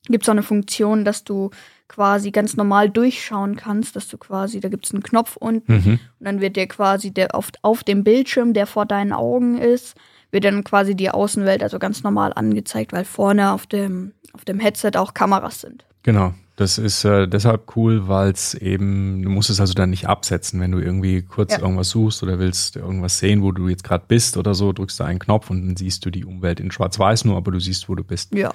[0.07, 1.49] Gibt es auch eine Funktion, dass du
[1.87, 5.99] quasi ganz normal durchschauen kannst, dass du quasi, da gibt es einen Knopf unten Mhm.
[6.19, 9.95] und dann wird dir quasi der auf, auf dem Bildschirm, der vor deinen Augen ist,
[10.31, 14.59] wird dann quasi die Außenwelt also ganz normal angezeigt, weil vorne auf dem, auf dem
[14.59, 15.85] Headset auch Kameras sind.
[16.03, 16.33] Genau.
[16.57, 20.61] Das ist äh, deshalb cool, weil es eben, du musst es also dann nicht absetzen,
[20.61, 21.59] wenn du irgendwie kurz ja.
[21.59, 25.03] irgendwas suchst oder willst irgendwas sehen, wo du jetzt gerade bist oder so, drückst du
[25.03, 27.95] einen Knopf und dann siehst du die Umwelt in Schwarz-Weiß nur, aber du siehst, wo
[27.95, 28.33] du bist.
[28.33, 28.53] Ja.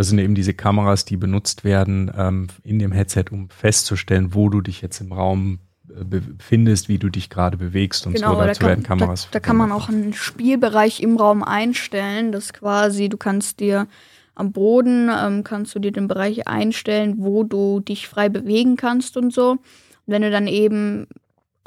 [0.00, 4.48] Das sind eben diese Kameras, die benutzt werden ähm, in dem Headset, um festzustellen, wo
[4.48, 5.58] du dich jetzt im Raum
[5.90, 8.40] äh, befindest, wie du dich gerade bewegst und genau, so.
[8.40, 9.24] Dazu da werden kann, Kameras.
[9.24, 13.88] Da, da kann man auch einen Spielbereich im Raum einstellen, das quasi, du kannst dir
[14.34, 19.18] am Boden ähm, kannst du dir den Bereich einstellen, wo du dich frei bewegen kannst
[19.18, 19.50] und so.
[19.50, 19.60] Und
[20.06, 21.08] wenn du dann eben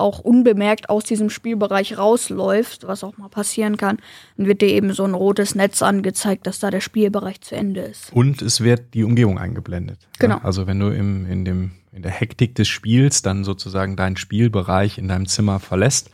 [0.03, 3.97] auch unbemerkt aus diesem Spielbereich rausläufst, was auch mal passieren kann,
[4.37, 7.81] dann wird dir eben so ein rotes Netz angezeigt, dass da der Spielbereich zu Ende
[7.81, 8.11] ist.
[8.13, 9.99] Und es wird die Umgebung eingeblendet.
[10.19, 10.35] Genau.
[10.35, 14.17] Ja, also wenn du im, in, dem, in der Hektik des Spiels dann sozusagen deinen
[14.17, 16.11] Spielbereich in deinem Zimmer verlässt,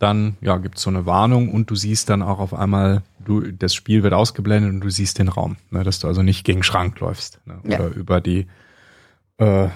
[0.00, 3.40] dann ja, gibt es so eine Warnung und du siehst dann auch auf einmal, du,
[3.40, 6.62] das Spiel wird ausgeblendet und du siehst den Raum, ne, dass du also nicht gegen
[6.62, 7.78] Schrank läufst ne, ja.
[7.78, 8.46] oder über die
[9.38, 9.68] äh,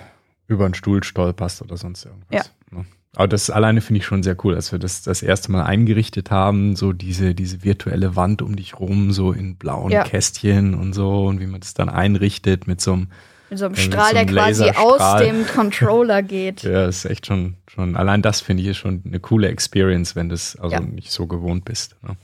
[0.46, 2.50] über einen Stuhl stolperst oder sonst irgendwas.
[2.70, 2.78] Ja.
[2.78, 2.86] Ne.
[3.14, 6.30] Aber das alleine finde ich schon sehr cool, als wir das das erste Mal eingerichtet
[6.30, 10.02] haben, so diese diese virtuelle Wand um dich rum, so in blauen Ja.
[10.04, 13.08] Kästchen und so und wie man das dann einrichtet mit so einem
[13.50, 16.62] Mit so einem mit Strahl, so einem der quasi aus dem Controller geht.
[16.64, 20.30] Ja, ist echt schon, schon, allein das finde ich ist schon eine coole Experience, wenn
[20.30, 20.80] du es also Ja.
[20.80, 21.96] nicht so gewohnt bist.
[22.02, 22.16] Ne?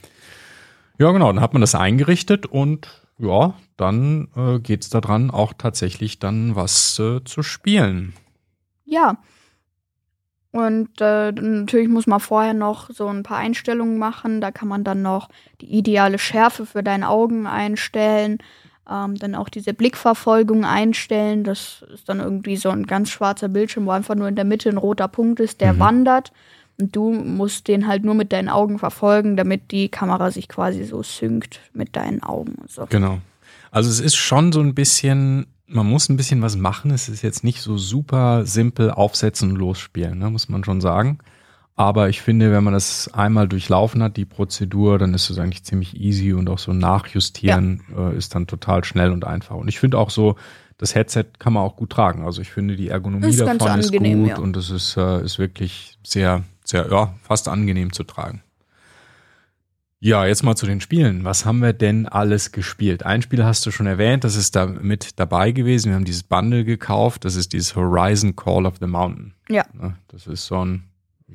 [0.98, 5.52] Ja, genau, dann hat man das eingerichtet und ja, dann äh, geht es daran, auch
[5.52, 8.14] tatsächlich dann was äh, zu spielen.
[8.86, 9.18] Ja.
[10.58, 14.40] Und äh, natürlich muss man vorher noch so ein paar Einstellungen machen.
[14.40, 15.28] Da kann man dann noch
[15.60, 18.38] die ideale Schärfe für deine Augen einstellen.
[18.90, 21.44] Ähm, dann auch diese Blickverfolgung einstellen.
[21.44, 24.68] Das ist dann irgendwie so ein ganz schwarzer Bildschirm, wo einfach nur in der Mitte
[24.68, 25.78] ein roter Punkt ist, der Mhm.
[25.78, 26.32] wandert.
[26.80, 30.82] Und du musst den halt nur mit deinen Augen verfolgen, damit die Kamera sich quasi
[30.82, 32.86] so synkt mit deinen Augen und so.
[32.88, 33.18] Genau.
[33.70, 36.90] Also es ist schon so ein bisschen, man muss ein bisschen was machen.
[36.90, 41.18] Es ist jetzt nicht so super simpel aufsetzen und losspielen, ne, muss man schon sagen.
[41.76, 45.62] Aber ich finde, wenn man das einmal durchlaufen hat, die Prozedur, dann ist es eigentlich
[45.62, 49.54] ziemlich easy und auch so nachjustieren äh, ist dann total schnell und einfach.
[49.54, 50.34] Und ich finde auch so,
[50.78, 52.24] das Headset kann man auch gut tragen.
[52.24, 54.38] Also ich finde, die Ergonomie Ist davon ist gut ja.
[54.38, 58.42] und es ist, äh, ist wirklich sehr, sehr, ja, fast angenehm zu tragen.
[60.00, 61.24] Ja, jetzt mal zu den Spielen.
[61.24, 63.04] Was haben wir denn alles gespielt?
[63.04, 65.88] Ein Spiel hast du schon erwähnt, das ist da mit dabei gewesen.
[65.88, 67.24] Wir haben dieses Bundle gekauft.
[67.24, 69.34] Das ist dieses Horizon Call of the Mountain.
[69.48, 69.64] Ja.
[69.72, 70.84] Ne, Das ist so ein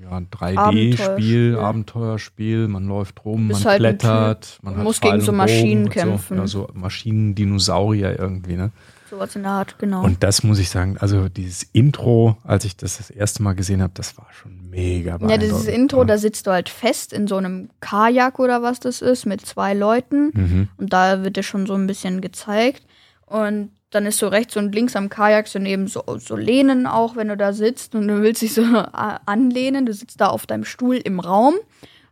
[0.03, 1.57] ja, ein 3D-Spiel, Abenteuerspiel.
[1.57, 2.67] Abenteuerspiel.
[2.67, 5.37] Man läuft rum, Bist man halt ein klettert, man hat musst Pfeil gegen so und
[5.37, 6.35] Bogen Maschinen und kämpfen.
[6.35, 8.71] So, ja, so Maschinen-Dinosaurier irgendwie, ne?
[9.09, 10.03] Sowas in der Art, genau.
[10.03, 13.81] Und das muss ich sagen, also dieses Intro, als ich das das erste Mal gesehen
[13.81, 15.43] habe, das war schon mega Ja, beeindruckend.
[15.43, 19.25] dieses Intro, da sitzt du halt fest in so einem Kajak oder was das ist,
[19.25, 20.31] mit zwei Leuten.
[20.33, 20.67] Mhm.
[20.77, 22.83] Und da wird dir schon so ein bisschen gezeigt.
[23.27, 27.15] Und dann ist so rechts und links am Kajak sind eben so, so Lehnen auch,
[27.15, 29.86] wenn du da sitzt und du willst dich so anlehnen.
[29.86, 31.56] Du sitzt da auf deinem Stuhl im Raum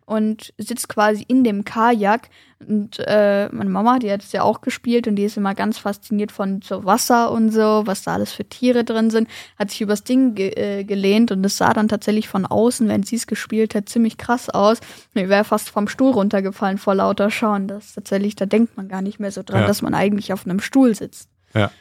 [0.06, 2.30] und sitzt quasi in dem Kajak.
[2.68, 5.80] Und äh, meine Mama, die hat es ja auch gespielt und die ist immer ganz
[5.80, 9.82] fasziniert von so Wasser und so, was da alles für Tiere drin sind, hat sich
[9.82, 13.26] übers Ding ge äh, gelehnt und es sah dann tatsächlich von außen, wenn sie es
[13.26, 14.78] gespielt hat, ziemlich krass aus.
[15.16, 17.68] Ich wäre fast vom Stuhl runtergefallen vor lauter Schauen.
[17.68, 19.68] Das tatsächlich, da denkt man gar nicht mehr so dran, Ja.
[19.68, 21.31] dass man eigentlich auf einem Stuhl sitzt.
[21.54, 21.72] Ja.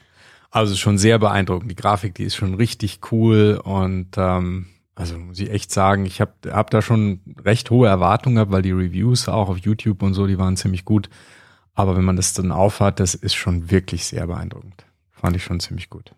[0.51, 1.71] Also schon sehr beeindruckend.
[1.71, 6.21] Die Grafik, die ist schon richtig cool und ähm, also muss ich echt sagen, ich
[6.21, 10.15] habe hab da schon recht hohe Erwartungen gehabt, weil die Reviews auch auf YouTube und
[10.15, 11.09] so, die waren ziemlich gut.
[11.75, 14.85] Aber wenn man das dann aufhat, das ist schon wirklich sehr beeindruckend.
[15.11, 16.13] Fand ich schon ziemlich gut.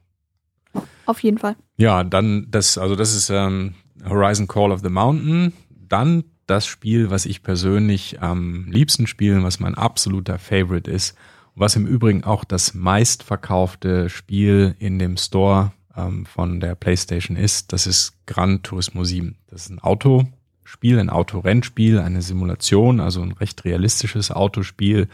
[1.07, 1.57] Auf jeden Fall.
[1.77, 5.53] Ja, dann das, also das ist ähm, Horizon Call of the Mountain.
[5.69, 11.17] Dann das Spiel, was ich persönlich am liebsten spiele, was mein absoluter Favorite ist,
[11.55, 17.73] was im Übrigen auch das meistverkaufte Spiel in dem Store ähm, von der PlayStation ist,
[17.73, 19.37] das ist Gran Turismo 7.
[19.49, 25.09] Das ist ein Autospiel, ein Autorennspiel, eine Simulation, also ein recht realistisches Autospiel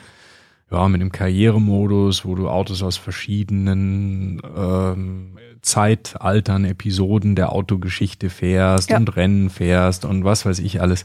[0.71, 8.91] ja, mit dem Karrieremodus, wo du Autos aus verschiedenen ähm, Zeitaltern, Episoden der Autogeschichte fährst
[8.91, 8.99] Ja.
[8.99, 11.05] und Rennen fährst und was weiß ich alles.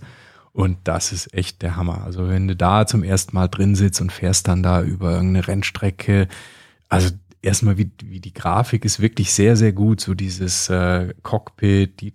[0.54, 2.04] Und das ist echt der Hammer.
[2.04, 5.48] Also wenn du da zum ersten Mal drin sitzt und fährst dann da über irgendeine
[5.48, 6.28] Rennstrecke,
[6.89, 7.10] also
[7.43, 10.01] erstmal, wie, wie die Grafik ist wirklich sehr, sehr gut.
[10.01, 12.12] So dieses äh, Cockpit, die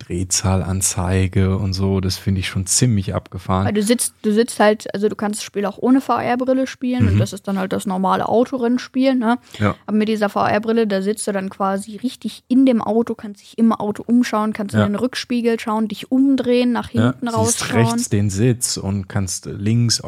[0.58, 3.66] Drehzahlanzeige und so, das finde ich schon ziemlich abgefahren.
[3.66, 7.04] Weil du sitzt, du sitzt halt, also du kannst das Spiel auch ohne VR-Brille spielen
[7.04, 7.12] Mhm.
[7.12, 9.38] und das ist dann halt das normale Autorennspiel, ne?
[9.58, 9.74] Ja.
[9.86, 13.58] Aber mit dieser VR-Brille, da sitzt du dann quasi richtig in dem Auto, kannst dich
[13.58, 14.84] im Auto umschauen, kannst Ja.
[14.86, 17.86] in den Rückspiegel schauen, dich umdrehen, nach hinten ja, rausschauen.
[17.86, 20.02] rechts den Sitz und kannst links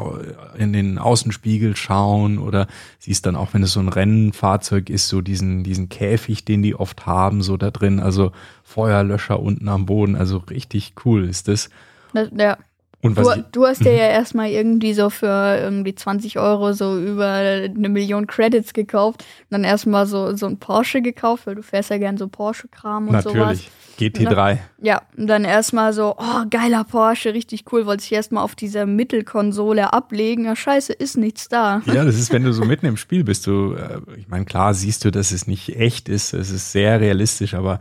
[0.57, 2.67] in den Außenspiegel schauen oder
[2.99, 6.73] siehst dann auch, wenn es so ein Rennfahrzeug ist, so diesen, diesen Käfig, den die
[6.73, 8.31] oft haben, so da drin, also
[8.63, 11.69] Feuerlöscher unten am Boden, also richtig cool ist das.
[12.35, 12.57] Ja.
[13.03, 13.45] Du, Mhm.
[13.51, 18.27] du hast dir ja erstmal irgendwie so für irgendwie 20 Euro so über eine Million
[18.27, 22.17] Credits gekauft und dann erstmal so, so ein Porsche gekauft, weil du fährst ja gern
[22.17, 23.35] so Porsche-Kram und sowas.
[23.35, 24.59] natürlich, GT3.
[24.83, 28.85] Ja, und dann erstmal so, oh, geiler Porsche, richtig cool, wollte ich erstmal auf dieser
[28.85, 30.45] Mittelkonsole ablegen.
[30.45, 31.81] Ja, scheiße, ist nichts da.
[31.87, 34.75] Ja, das ist, wenn du so mitten im Spiel bist, du, äh, ich meine, klar
[34.75, 37.79] siehst du, dass es nicht echt ist, es ist sehr realistisch, aber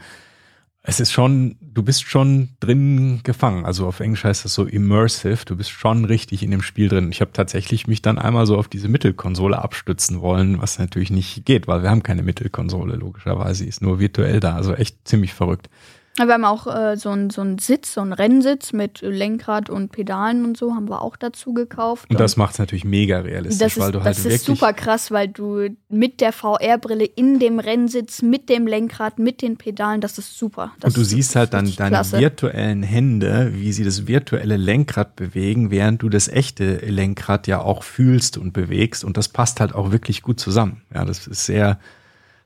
[0.82, 3.66] es ist schon, du bist schon drin gefangen.
[3.66, 7.10] Also auf Englisch heißt das so immersive, du bist schon richtig in dem Spiel drin.
[7.12, 11.44] Ich habe tatsächlich mich dann einmal so auf diese Mittelkonsole abstützen wollen, was natürlich nicht
[11.44, 15.68] geht, weil wir haben keine Mittelkonsole, logischerweise, ist nur virtuell da, also echt ziemlich verrückt.
[16.16, 19.92] Wir haben auch äh, so einen so einen Sitz, so einen Rennsitz mit Lenkrad und
[19.92, 22.10] Pedalen und so, haben wir auch dazu gekauft.
[22.10, 24.46] Und das macht es natürlich mega realistisch, das ist, weil du halt das wirklich ist
[24.46, 29.56] super krass, weil du mit der VR-Brille in dem Rennsitz, mit dem Lenkrad, mit den
[29.56, 30.72] Pedalen, das ist super.
[30.80, 32.18] Das und du ist siehst halt dann deine klasse.
[32.18, 37.82] virtuellen Hände, wie sie das virtuelle Lenkrad bewegen, während du das echte Lenkrad ja auch
[37.82, 39.04] fühlst und bewegst.
[39.04, 40.82] Und das passt halt auch wirklich gut zusammen.
[40.92, 41.78] Ja, das ist sehr,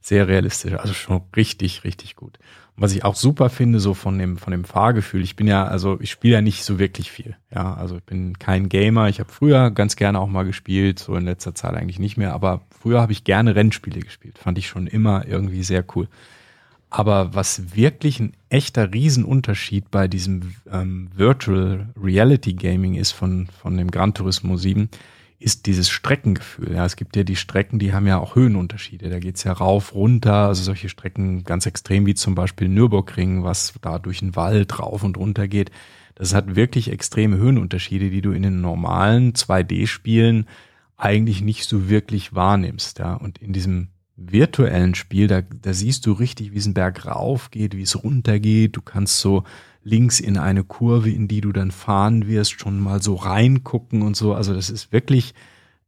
[0.00, 0.74] sehr realistisch.
[0.74, 2.38] Also schon richtig, richtig gut.
[2.76, 5.98] Was ich auch super finde, so von dem, von dem Fahrgefühl, ich bin ja, also
[6.00, 7.36] ich spiele ja nicht so wirklich viel.
[7.54, 9.08] Ja, also ich bin kein Gamer.
[9.08, 12.32] Ich habe früher ganz gerne auch mal gespielt, so in letzter Zeit eigentlich nicht mehr,
[12.32, 14.38] aber früher habe ich gerne Rennspiele gespielt.
[14.38, 16.08] Fand ich schon immer irgendwie sehr cool.
[16.90, 23.76] Aber was wirklich ein echter Riesenunterschied bei diesem ähm, Virtual Reality Gaming ist von, von
[23.76, 24.88] dem Gran Turismo 7,
[25.38, 26.74] ist dieses Streckengefühl.
[26.74, 29.10] Ja, es gibt ja die Strecken, die haben ja auch Höhenunterschiede.
[29.10, 33.74] Da geht's ja rauf, runter, also solche Strecken ganz extrem wie zum Beispiel Nürburgring, was
[33.82, 35.70] da durch den Wald rauf und runter geht.
[36.14, 40.46] Das hat wirklich extreme Höhenunterschiede, die du in den normalen 2D-Spielen
[40.96, 43.00] eigentlich nicht so wirklich wahrnimmst.
[43.00, 47.06] Ja, und in diesem virtuellen Spiel, da, da siehst du richtig, wie es einen Berg
[47.06, 48.76] rauf geht, wie es runter geht.
[48.76, 49.44] Du kannst so
[49.84, 54.16] links in eine Kurve, in die du dann fahren wirst, schon mal so reingucken und
[54.16, 54.34] so.
[54.34, 55.34] Also das ist wirklich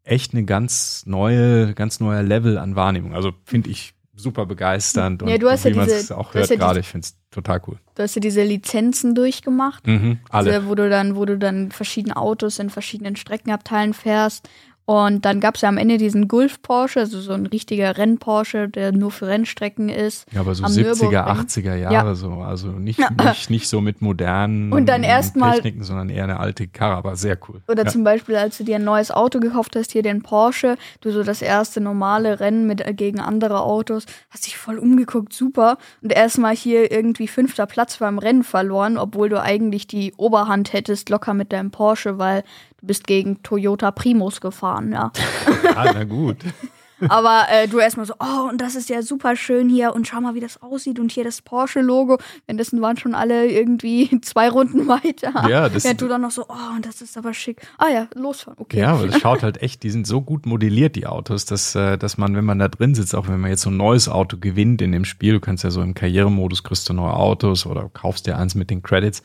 [0.04, 3.14] echt eine ganz neue, ganz neuer Level an Wahrnehmung.
[3.14, 6.48] Also finde ich super begeisternd Ja, du hast wie ja man diese- es auch hört
[6.48, 7.78] ja gerade, ich finde es total cool.
[7.96, 9.86] Du hast ja diese Lizenzen durchgemacht.
[9.86, 10.54] Mhm, alle.
[10.54, 14.48] Also, wo du dann, wo du dann verschiedene Autos in verschiedenen Streckenabteilen fährst.
[14.86, 18.68] Und dann gab es ja am Ende diesen Gulf Porsche, also so ein richtiger Renn-Porsche,
[18.68, 20.26] der nur für Rennstrecken ist.
[20.32, 21.18] Ja, aber so am 70er, Nürburgring.
[21.18, 22.14] 80er Jahre Ja.
[22.14, 22.30] so.
[22.34, 26.38] Also nicht, nicht, nicht so mit modernen Und dann erst mal- Techniken, sondern eher eine
[26.38, 27.62] alte Karre, aber sehr cool.
[27.66, 27.90] Oder ja.
[27.90, 31.24] zum Beispiel, als du dir ein neues Auto gekauft hast, hier den Porsche, du so
[31.24, 35.78] das erste normale Rennen mit äh, gegen andere Autos, hast dich voll umgeguckt, super.
[36.00, 41.08] Und erstmal hier irgendwie fünfter Platz beim Rennen verloren, obwohl du eigentlich die Oberhand hättest,
[41.10, 42.44] locker mit deinem Porsche, weil
[42.86, 45.12] bist gegen Toyota Primus gefahren, ja.
[45.74, 46.38] Ah, na gut.
[47.10, 50.18] Aber äh, du erstmal so, oh, und das ist ja super schön hier und schau
[50.22, 52.16] mal, wie das aussieht und hier das Porsche-Logo.
[52.46, 55.46] Währenddessen waren schon alle irgendwie zwei Runden weiter.
[55.46, 57.60] Ja, das- Während du dann noch so, oh, und das ist aber schick.
[57.76, 58.78] Ah ja, losfahren, okay.
[58.80, 61.98] Ja, aber das schaut halt echt, die sind so gut modelliert, die Autos, dass, äh,
[61.98, 64.38] dass man, wenn man da drin sitzt, auch wenn man jetzt so ein neues Auto
[64.38, 67.90] gewinnt in dem Spiel, du kannst ja so im Karrieremodus kriegst du neue Autos oder
[67.92, 69.22] kaufst dir eins mit den Credits.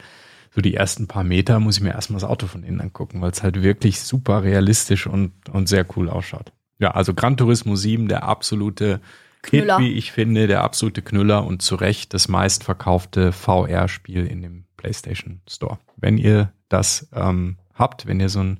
[0.53, 3.31] So die ersten paar Meter muss ich mir erstmal das Auto von innen angucken, weil
[3.31, 6.51] es halt wirklich super realistisch und, und sehr cool ausschaut.
[6.77, 8.99] Ja, also Gran Turismo 7, der absolute
[9.43, 9.77] Knüller.
[9.77, 14.65] Hit, wie ich finde, der absolute Knüller und zu Recht das meistverkaufte VR-Spiel in dem
[14.77, 15.79] PlayStation Store.
[15.95, 18.59] Wenn ihr das ähm, habt, wenn ihr so ein,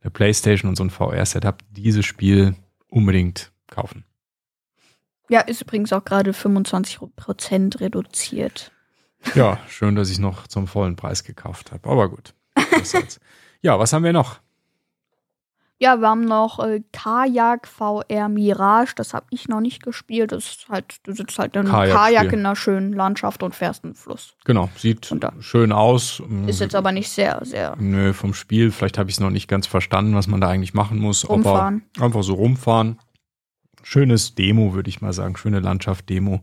[0.00, 2.54] eine PlayStation und so ein VR-Set habt, dieses Spiel
[2.88, 4.04] unbedingt kaufen.
[5.28, 8.72] Ja, ist übrigens auch gerade 25% reduziert.
[9.34, 11.88] Ja, schön, dass ich noch zum vollen Preis gekauft habe.
[11.88, 12.34] Aber gut.
[13.64, 14.40] Ja, was haben wir noch?
[15.82, 20.30] Ja, wir haben noch äh, Kajak VR Mirage, das habe ich noch nicht gespielt.
[20.30, 21.96] Das ist halt, du sitzt halt in einem Kajakspiel.
[21.96, 24.36] Kajak in einer schönen Landschaft und fährst einen Fluss.
[24.44, 26.22] Genau, sieht schön aus.
[26.46, 27.74] Ist jetzt aber nicht sehr, sehr.
[27.80, 30.72] Nö, vom Spiel, vielleicht habe ich es noch nicht ganz verstanden, was man da eigentlich
[30.72, 31.28] machen muss.
[31.28, 31.82] Rumfahren.
[31.96, 33.00] Aber einfach so rumfahren.
[33.82, 35.36] Schönes Demo, würde ich mal sagen.
[35.36, 36.42] Schöne Landschaft-Demo.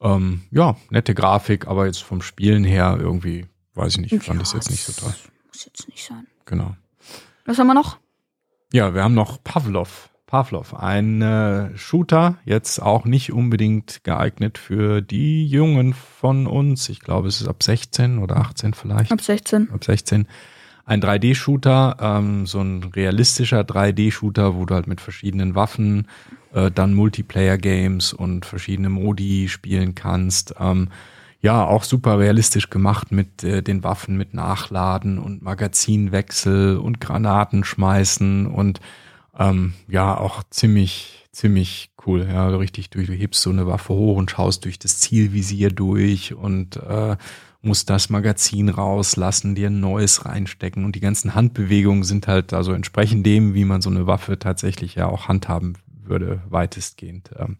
[0.00, 4.48] Ähm, ja, nette Grafik, aber jetzt vom Spielen her irgendwie, weiß ich nicht, fand ich
[4.48, 5.14] es jetzt nicht so toll.
[5.48, 6.26] Muss jetzt nicht sein.
[6.46, 6.74] Genau.
[7.44, 7.98] Was haben wir noch?
[8.72, 10.10] Ja, wir haben noch Pavlov.
[10.26, 16.88] Pavlov, ein äh, Shooter, jetzt auch nicht unbedingt geeignet für die Jungen von uns.
[16.88, 19.10] Ich glaube, es ist ab 16 oder 18 vielleicht.
[19.10, 19.72] Ab 16.
[19.72, 20.28] Ab 16.
[20.84, 26.08] Ein 3D-Shooter, ähm, so ein realistischer 3D-Shooter, wo du halt mit verschiedenen Waffen
[26.52, 30.54] äh, dann Multiplayer-Games und verschiedene Modi spielen kannst.
[30.58, 30.88] Ähm,
[31.42, 37.64] ja, auch super realistisch gemacht mit äh, den Waffen, mit Nachladen und Magazinwechsel und Granaten
[37.64, 38.80] schmeißen und
[39.38, 42.28] ähm, ja, auch ziemlich, ziemlich cool.
[42.30, 43.06] Ja, richtig durch.
[43.06, 47.16] Du hebst so eine Waffe hoch und schaust durch das Zielvisier durch und äh,
[47.62, 52.72] musst das Magazin rauslassen, dir ein neues reinstecken und die ganzen Handbewegungen sind halt also
[52.72, 57.30] entsprechend dem, wie man so eine Waffe tatsächlich ja auch handhaben würde, weitestgehend.
[57.36, 57.58] Ähm,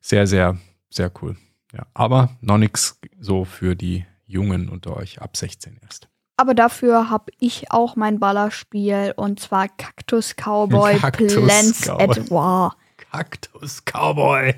[0.00, 0.58] sehr, sehr,
[0.88, 1.36] sehr cool.
[1.72, 6.08] Ja, aber noch nichts so für die Jungen unter euch ab 16 erst.
[6.36, 12.02] Aber dafür habe ich auch mein Ballerspiel und zwar Cactus Cowboy Cactus Plants Cowboy.
[12.04, 12.76] at War.
[12.96, 14.54] Cactus Cowboy.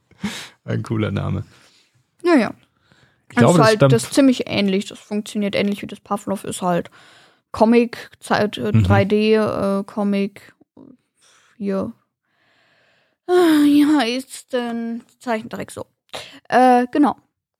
[0.64, 1.44] Ein cooler Name.
[2.22, 2.54] Ja, ja.
[3.30, 3.92] Ich Das glaube, ist das halt stammt.
[3.92, 4.86] das ist ziemlich ähnlich.
[4.86, 6.44] Das funktioniert ähnlich wie das Pavlov.
[6.44, 6.90] Ist halt
[7.52, 8.84] Comic, Zeit, äh, Mhm.
[8.84, 9.34] 3D,
[9.80, 10.54] äh, Comic.
[11.56, 11.92] Hier.
[13.26, 15.86] Ah, Ja, ist ein Zeichentrick so.
[16.48, 17.16] Äh, genau.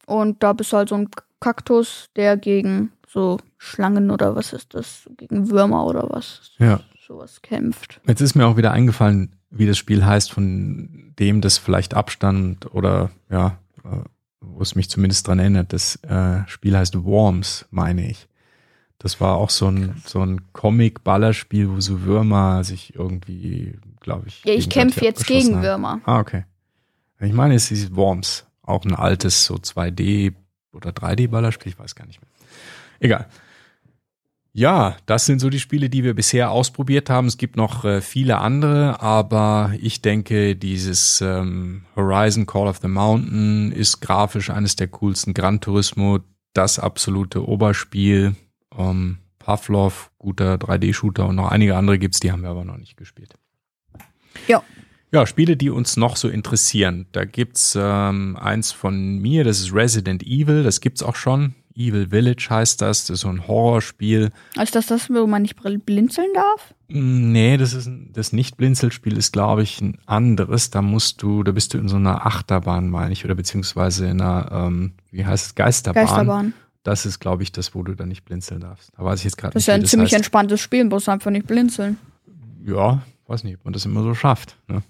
[0.07, 1.11] Und da bist du halt so ein
[1.41, 5.09] Kaktus, der gegen so Schlangen oder was ist das?
[5.16, 6.53] Gegen Würmer oder was?
[6.59, 6.81] Ja.
[7.07, 8.01] Sowas kämpft.
[8.07, 12.73] Jetzt ist mir auch wieder eingefallen, wie das Spiel heißt, von dem das vielleicht abstand
[12.75, 14.05] oder ja, äh,
[14.41, 15.72] wo es mich zumindest dran erinnert.
[15.72, 18.28] Das äh, Spiel heißt Worms, meine ich.
[18.99, 24.45] Das war auch so ein, so ein Comic-Ballerspiel, wo so Würmer sich irgendwie, glaube ich.
[24.45, 25.62] Ja, ich kämpfe jetzt gegen haben.
[25.62, 26.01] Würmer.
[26.05, 26.45] Ah, okay.
[27.20, 28.47] Ich meine, es ist Worms.
[28.62, 30.34] Auch ein altes so 2D
[30.72, 32.30] oder 3D-Ballerspiel, ich weiß gar nicht mehr.
[33.01, 33.28] Egal.
[34.59, 37.28] Ja, das sind so die Spiele, die wir bisher ausprobiert haben.
[37.28, 42.88] Es gibt noch äh, viele andere, aber ich denke, dieses ähm, Horizon Call of the
[42.88, 45.32] Mountain ist grafisch eines der coolsten.
[45.32, 46.18] Gran Turismo,
[46.54, 48.34] das absolute Oberspiel.
[48.76, 52.96] Ähm, Pavlov, guter 3D-Shooter und noch einige andere gibt's, die haben wir aber noch nicht
[52.96, 53.34] gespielt.
[54.48, 54.64] Ja.
[55.12, 57.06] Ja, Spiele, die uns noch so interessieren.
[57.12, 61.54] Da gibt's ähm, eins von mir, das ist Resident Evil, das gibt's auch schon.
[61.79, 64.31] Evil Village heißt das, das ist so ein Horrorspiel.
[64.61, 65.57] Ist das das, wo man nicht
[65.87, 66.74] blinzeln darf?
[66.89, 70.70] Mm, Nee, das ist das Nicht-Blinzelspiel ist, glaube ich, ein anderes.
[70.70, 74.20] Da musst du, da bist du in so einer Achterbahn, meine ich, oder beziehungsweise in
[74.20, 76.05] einer, ähm, wie heißt es, Geisterbahn.
[76.07, 76.55] Geisterbahn.
[76.83, 78.91] Das ist, glaube ich, das, wo du dann nicht blinzeln darfst.
[78.97, 80.16] Da weiß ich jetzt gerade Das nicht, ist ja ein das ziemlich heißt.
[80.16, 81.99] entspanntes Spiel, bloß einfach nicht blinzeln.
[82.64, 84.57] ja, weiß nicht, ob man das immer so schafft.
[84.68, 84.83] Ne?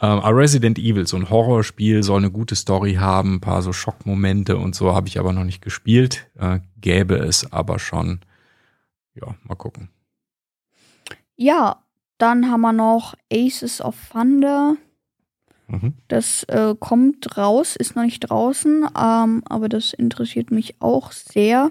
[0.00, 4.56] Ähm, Resident Evil, so ein Horrorspiel, soll eine gute Story haben, ein paar so Schockmomente
[4.56, 6.28] und so, habe ich aber noch nicht gespielt.
[6.38, 8.20] Äh, gäbe es aber schon.
[9.14, 9.90] Ja, mal gucken.
[11.36, 11.82] Ja,
[12.18, 14.76] dann haben wir noch Aces of Thunder.
[15.68, 15.94] Mhm.
[16.08, 21.70] Das äh, kommt raus, ist noch nicht draußen, ähm, aber das interessiert mich auch sehr.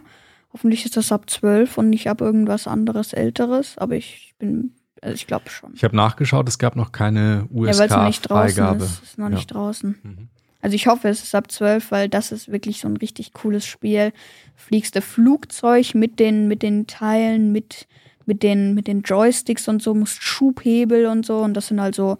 [0.53, 5.13] Hoffentlich ist das ab 12 und nicht ab irgendwas anderes Älteres, aber ich bin, also
[5.15, 5.71] ich glaube schon.
[5.75, 8.83] Ich habe nachgeschaut, es gab noch keine Ja, weil es noch nicht draußen USK-Freigabe.
[8.85, 9.03] ist.
[9.03, 9.35] Ist noch Ja.
[9.35, 9.99] nicht draußen.
[10.03, 10.27] Mhm.
[10.63, 13.65] Also ich hoffe, es ist ab 12, weil das ist wirklich so ein richtig cooles
[13.65, 14.13] Spiel.
[14.55, 17.87] Fliegst du Flugzeug mit den, mit den Teilen, mit,
[18.27, 21.39] mit, den, mit den Joysticks und so, musst Schubhebel und so.
[21.39, 22.19] Und das sind also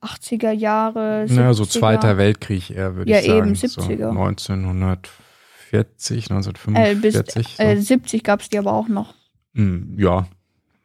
[0.00, 1.26] 80er Jahre.
[1.28, 1.34] 70er.
[1.34, 3.48] Naja, so Zweiter Weltkrieg eher, würde Ja, ich sagen.
[3.48, 4.08] eben, So 70er.
[5.72, 7.02] 1940, Äh, 1945.
[7.02, 7.62] bis so.
[7.62, 9.14] äh, 70 gab es die aber auch noch.
[9.54, 10.26] Hm, ja,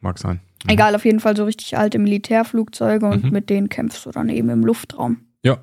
[0.00, 0.40] mag sein.
[0.64, 0.70] Mhm.
[0.70, 3.30] Egal, auf jeden Fall so richtig alte Militärflugzeuge und Mhm.
[3.30, 5.18] mit denen kämpfst du dann eben im Luftraum.
[5.42, 5.58] Ja,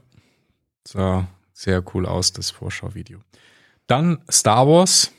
[0.88, 3.20] sah sehr cool aus, das Vorschauvideo.
[3.88, 5.12] Dann Star Wars,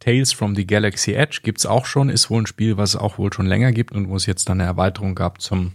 [0.00, 3.18] Tales from the Galaxy Edge gibt's auch schon, ist wohl ein Spiel, was es auch
[3.18, 5.72] wohl schon länger gibt und wo es jetzt dann eine Erweiterung gab zum,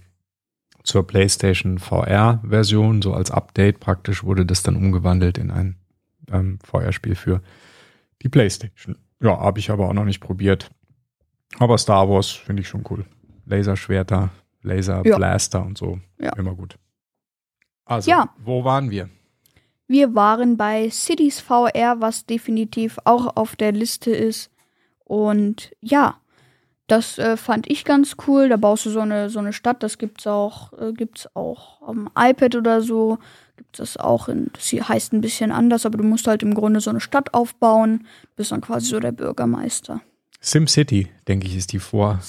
[0.83, 3.01] zur PlayStation VR-Version.
[3.01, 5.75] So als Update praktisch wurde das dann umgewandelt in ein
[6.31, 7.41] ähm, VR-Spiel für
[8.23, 8.97] die PlayStation.
[9.21, 10.71] Ja, habe ich aber auch noch nicht probiert.
[11.59, 13.05] Aber Star Wars finde ich schon cool.
[13.45, 14.29] Laserschwerter,
[14.61, 15.99] Laserblaster und so.
[16.19, 16.33] Ja.
[16.37, 16.77] Immer gut.
[17.85, 18.29] Also, Ja.
[18.43, 19.09] wo waren wir?
[19.87, 24.49] Wir waren bei Cities VR, was definitiv auch auf der Liste ist.
[25.03, 26.15] Und ja,
[26.87, 28.49] das äh, fand ich ganz cool.
[28.49, 29.83] Da baust du so eine, so eine Stadt.
[29.83, 33.19] Das gibt's auch, äh, gibt's auch am iPad oder so.
[33.57, 36.55] Gibt es auch in, das hier heißt ein bisschen anders, aber du musst halt im
[36.55, 38.07] Grunde so eine Stadt aufbauen.
[38.35, 40.01] Bist dann quasi so der Bürgermeister.
[40.41, 42.19] SimCity, denke ich, ist die Vorlage.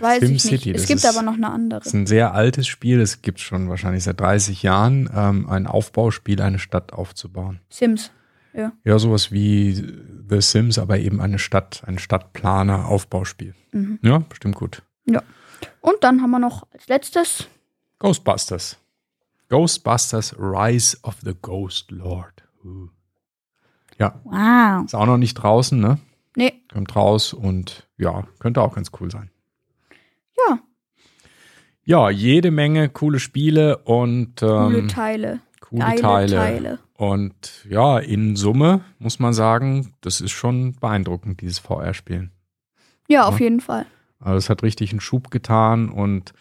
[0.00, 0.42] Weiß ich nicht.
[0.42, 1.80] SimCity, Es das gibt ist, aber noch eine andere.
[1.80, 5.66] Das ist ein sehr altes Spiel, das gibt schon wahrscheinlich seit 30 Jahren, ähm, ein
[5.66, 7.60] Aufbauspiel, eine Stadt aufzubauen.
[7.68, 8.10] Sims.
[8.84, 9.72] Ja, sowas wie
[10.28, 13.54] The Sims, aber eben eine Stadt, ein Stadtplaner-Aufbauspiel.
[13.72, 13.98] Mhm.
[14.02, 14.82] Ja, bestimmt gut.
[15.80, 17.46] Und dann haben wir noch als letztes
[17.98, 18.76] Ghostbusters.
[19.48, 22.44] Ghostbusters Rise of the Ghost Lord.
[22.64, 22.88] Uh.
[23.98, 24.84] Ja, Wow.
[24.84, 25.98] ist auch noch nicht draußen, ne?
[26.36, 29.30] Nee, Kommt raus und ja, könnte auch ganz cool sein.
[30.48, 30.58] ja,
[31.84, 35.40] Ja, jede Menge coole Spiele und coole ähm, Teile.
[35.60, 36.36] coole Geile Teile.
[36.36, 36.78] Teile.
[36.94, 42.30] Und ja, in Summe muss man sagen, das ist schon beeindruckend, dieses VR-Spielen.
[43.08, 43.44] Ja, auf Ja.
[43.44, 43.86] jeden Fall.
[44.20, 46.32] Also es hat richtig einen Schub getan und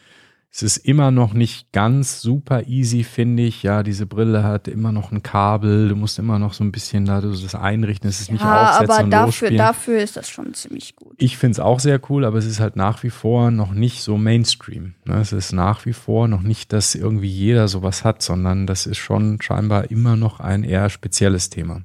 [0.54, 3.64] es ist immer noch nicht ganz super easy, finde ich.
[3.64, 7.06] Ja, diese Brille hat immer noch ein Kabel, du musst immer noch so ein bisschen
[7.06, 9.58] da das einrichten, es ist nicht Ja, aufsetzen aber und dafür, losspielen.
[9.58, 11.14] dafür ist das schon ziemlich gut.
[11.18, 14.04] Ich finde es auch sehr cool, aber es ist halt nach wie vor noch nicht
[14.04, 14.96] so Mainstream.
[15.06, 15.22] Ne?
[15.22, 18.98] Es ist nach wie vor noch nicht, dass irgendwie jeder sowas hat, sondern das ist
[18.98, 21.82] schon scheinbar immer noch ein eher spezielles Thema.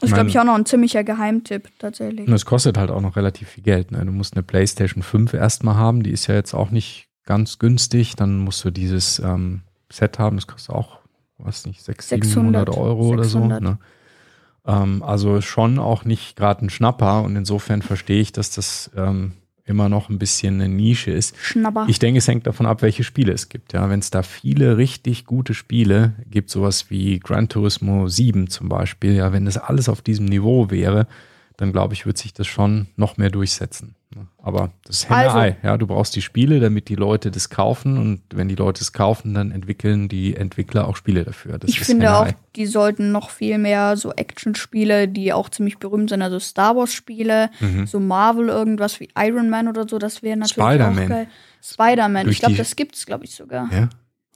[0.00, 2.28] Das ist, glaube ich, auch noch ein ziemlicher Geheimtipp, tatsächlich.
[2.28, 3.92] Und es kostet halt auch noch relativ viel Geld.
[3.92, 4.04] Ne?
[4.04, 8.16] Du musst eine PlayStation 5 erstmal haben, die ist ja jetzt auch nicht ganz günstig.
[8.16, 9.60] Dann musst du dieses ähm,
[9.92, 10.98] Set haben, das kostet auch,
[11.38, 13.40] weiß nicht, 600, 700 600, Euro oder so.
[13.40, 13.62] 600.
[13.62, 13.78] Ne?
[14.66, 19.32] Ähm, also schon auch nicht gerade ein Schnapper und insofern verstehe ich, dass das ähm,
[19.64, 21.36] immer noch ein bisschen eine Nische ist.
[21.38, 21.86] Schnapper.
[21.88, 23.72] Ich denke, es hängt davon ab, welche Spiele es gibt.
[23.72, 28.68] Ja, wenn es da viele richtig gute Spiele gibt, sowas wie Gran Turismo 7 zum
[28.68, 31.06] Beispiel, ja, wenn das alles auf diesem Niveau wäre,
[31.58, 33.94] dann glaube ich, wird sich das schon noch mehr durchsetzen.
[34.42, 35.56] Aber das ist Also- Henne-Ei.
[35.62, 38.92] Ja, du brauchst die Spiele, damit die Leute das kaufen und wenn die Leute es
[38.92, 41.58] kaufen, dann entwickeln die Entwickler auch Spiele dafür.
[41.58, 42.36] Das ich finde auch, Henne-Ei.
[42.54, 47.50] die sollten noch viel mehr so Action-Spiele, die auch ziemlich berühmt sind, also Star Wars-Spiele,
[47.60, 47.86] Mhm.
[47.86, 51.04] so Marvel, irgendwas wie Iron Man oder so, das wäre natürlich Spider-Man.
[51.04, 51.28] auch geil.
[51.62, 53.68] Spider-Man, ich glaube, das gibt's, glaube ich, sogar.
[53.72, 53.88] Ja?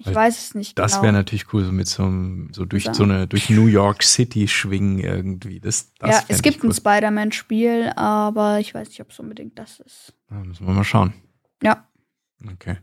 [0.03, 1.03] Ich weiß es nicht Das genau.
[1.03, 2.95] wäre natürlich cool, so mit so einem, so durch Ja.
[2.95, 5.61] so eine, durch New York City schwingen irgendwie.
[5.61, 6.71] Das, das ja, es gibt cool.
[6.71, 10.15] ein Spider-Man-Spiel, aber ich weiß nicht, ob es unbedingt das ist.
[10.31, 11.13] Da müssen wir mal schauen.
[11.63, 11.87] Ja.
[12.51, 12.79] Okay.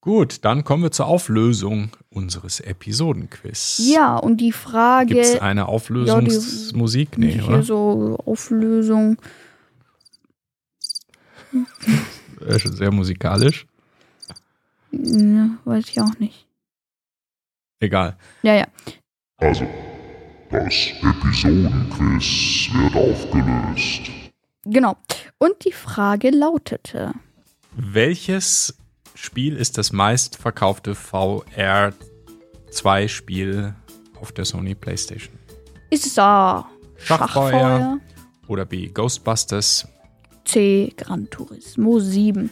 [0.00, 3.78] Gut, dann kommen wir zur Auflösung unseres Episodenquiz.
[3.84, 7.18] Ja, und die Frage, Gibt es eine Auflösungsmusik?
[7.18, 7.62] nee, hier oder?
[7.62, 9.18] so Auflösung.
[12.44, 13.66] Äh, schon sehr musikalisch.
[14.92, 16.46] Ja, weiß ich auch nicht.
[17.80, 18.16] Egal.
[18.42, 18.66] Ja, ja.
[19.38, 19.66] Also,
[20.50, 24.10] das Episodenquiz wird aufgelöst.
[24.64, 24.96] Genau.
[25.38, 27.12] Und die Frage lautete:
[27.72, 28.76] Welches
[29.14, 31.92] Spiel ist das meistverkaufte VR
[32.70, 33.74] 2 Spiel
[34.20, 35.38] auf der Sony PlayStation?
[35.90, 36.68] Ist es A.
[36.98, 37.50] Schachfeuer.
[37.50, 38.00] Schachfeuer?
[38.46, 38.88] Oder B.
[38.88, 39.88] Ghostbusters?
[40.44, 40.92] C.
[40.96, 42.50] Gran Turismo 7.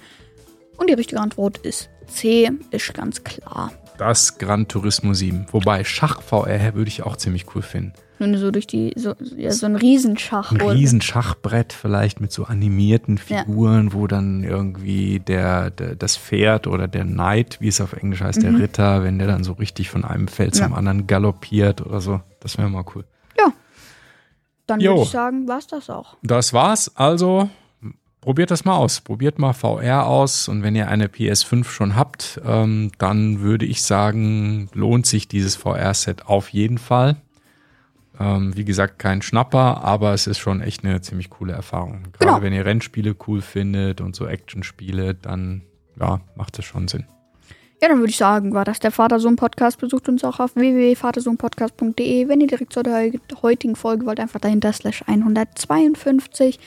[0.76, 2.50] Und die richtige Antwort ist C.
[2.70, 3.72] Ist ganz klar.
[3.98, 5.46] Das Gran Turismo 7.
[5.52, 7.92] Wobei Schach VR würde ich auch ziemlich cool finden.
[8.18, 10.52] Wenn du so durch die, so, ja, so ein Riesenschach.
[10.52, 13.38] Ein wo- riesen Schachbrett vielleicht mit so animierten Ja.
[13.44, 18.20] Figuren, wo dann irgendwie der, der das Pferd oder der Knight, wie es auf Englisch
[18.20, 20.72] heißt, der Ritter, wenn der dann so richtig von einem Feld zum Mhm.
[20.72, 20.78] Ja.
[20.78, 22.20] anderen galoppiert oder so.
[22.40, 23.04] Das wäre mal cool.
[24.66, 24.92] Dann Jo.
[24.92, 26.16] würde ich sagen, war's das auch.
[26.22, 26.92] Das war's.
[26.96, 27.50] Also
[28.20, 29.00] probiert das mal aus.
[29.00, 30.48] Probiert mal VR aus.
[30.48, 35.56] Und wenn ihr eine PS5 schon habt, ähm, dann würde ich sagen, lohnt sich dieses
[35.56, 37.16] VR-Set auf jeden Fall.
[38.18, 42.02] Ähm, wie gesagt, kein Schnapper, aber es ist schon echt eine ziemlich coole Erfahrung.
[42.12, 42.42] Gerade Genau.
[42.42, 45.62] wenn ihr Rennspiele cool findet und so Actionspiele, dann
[45.98, 47.04] ja, macht das schon Sinn.
[47.82, 49.78] Ja, dann würde ich sagen, war das der Vater-Sohn-Podcast.
[49.78, 52.28] Besucht uns auch auf www.vatersohnpodcast.de.
[52.28, 56.58] Wenn ihr direkt zur heu- heutigen Folge wollt, einfach dahinter slash 152.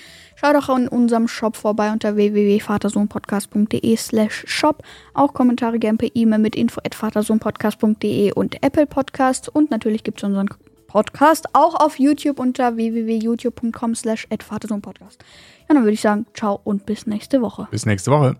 [0.43, 4.83] Schaut auch in unserem Shop vorbei unter www.vatersohnpodcast.de slash shop.
[5.13, 9.47] Auch Kommentare gerne per E-Mail mit info at vatersohnpodcast.de und Apple Podcast.
[9.47, 10.49] Und natürlich gibt es unseren
[10.87, 15.23] Podcast auch auf YouTube unter www.youtube.com slash vatersohnpodcast.
[15.69, 17.69] Ja, dann würde ich sagen, ciao und bis nächste Woche.
[17.71, 18.35] Bis nächste Woche.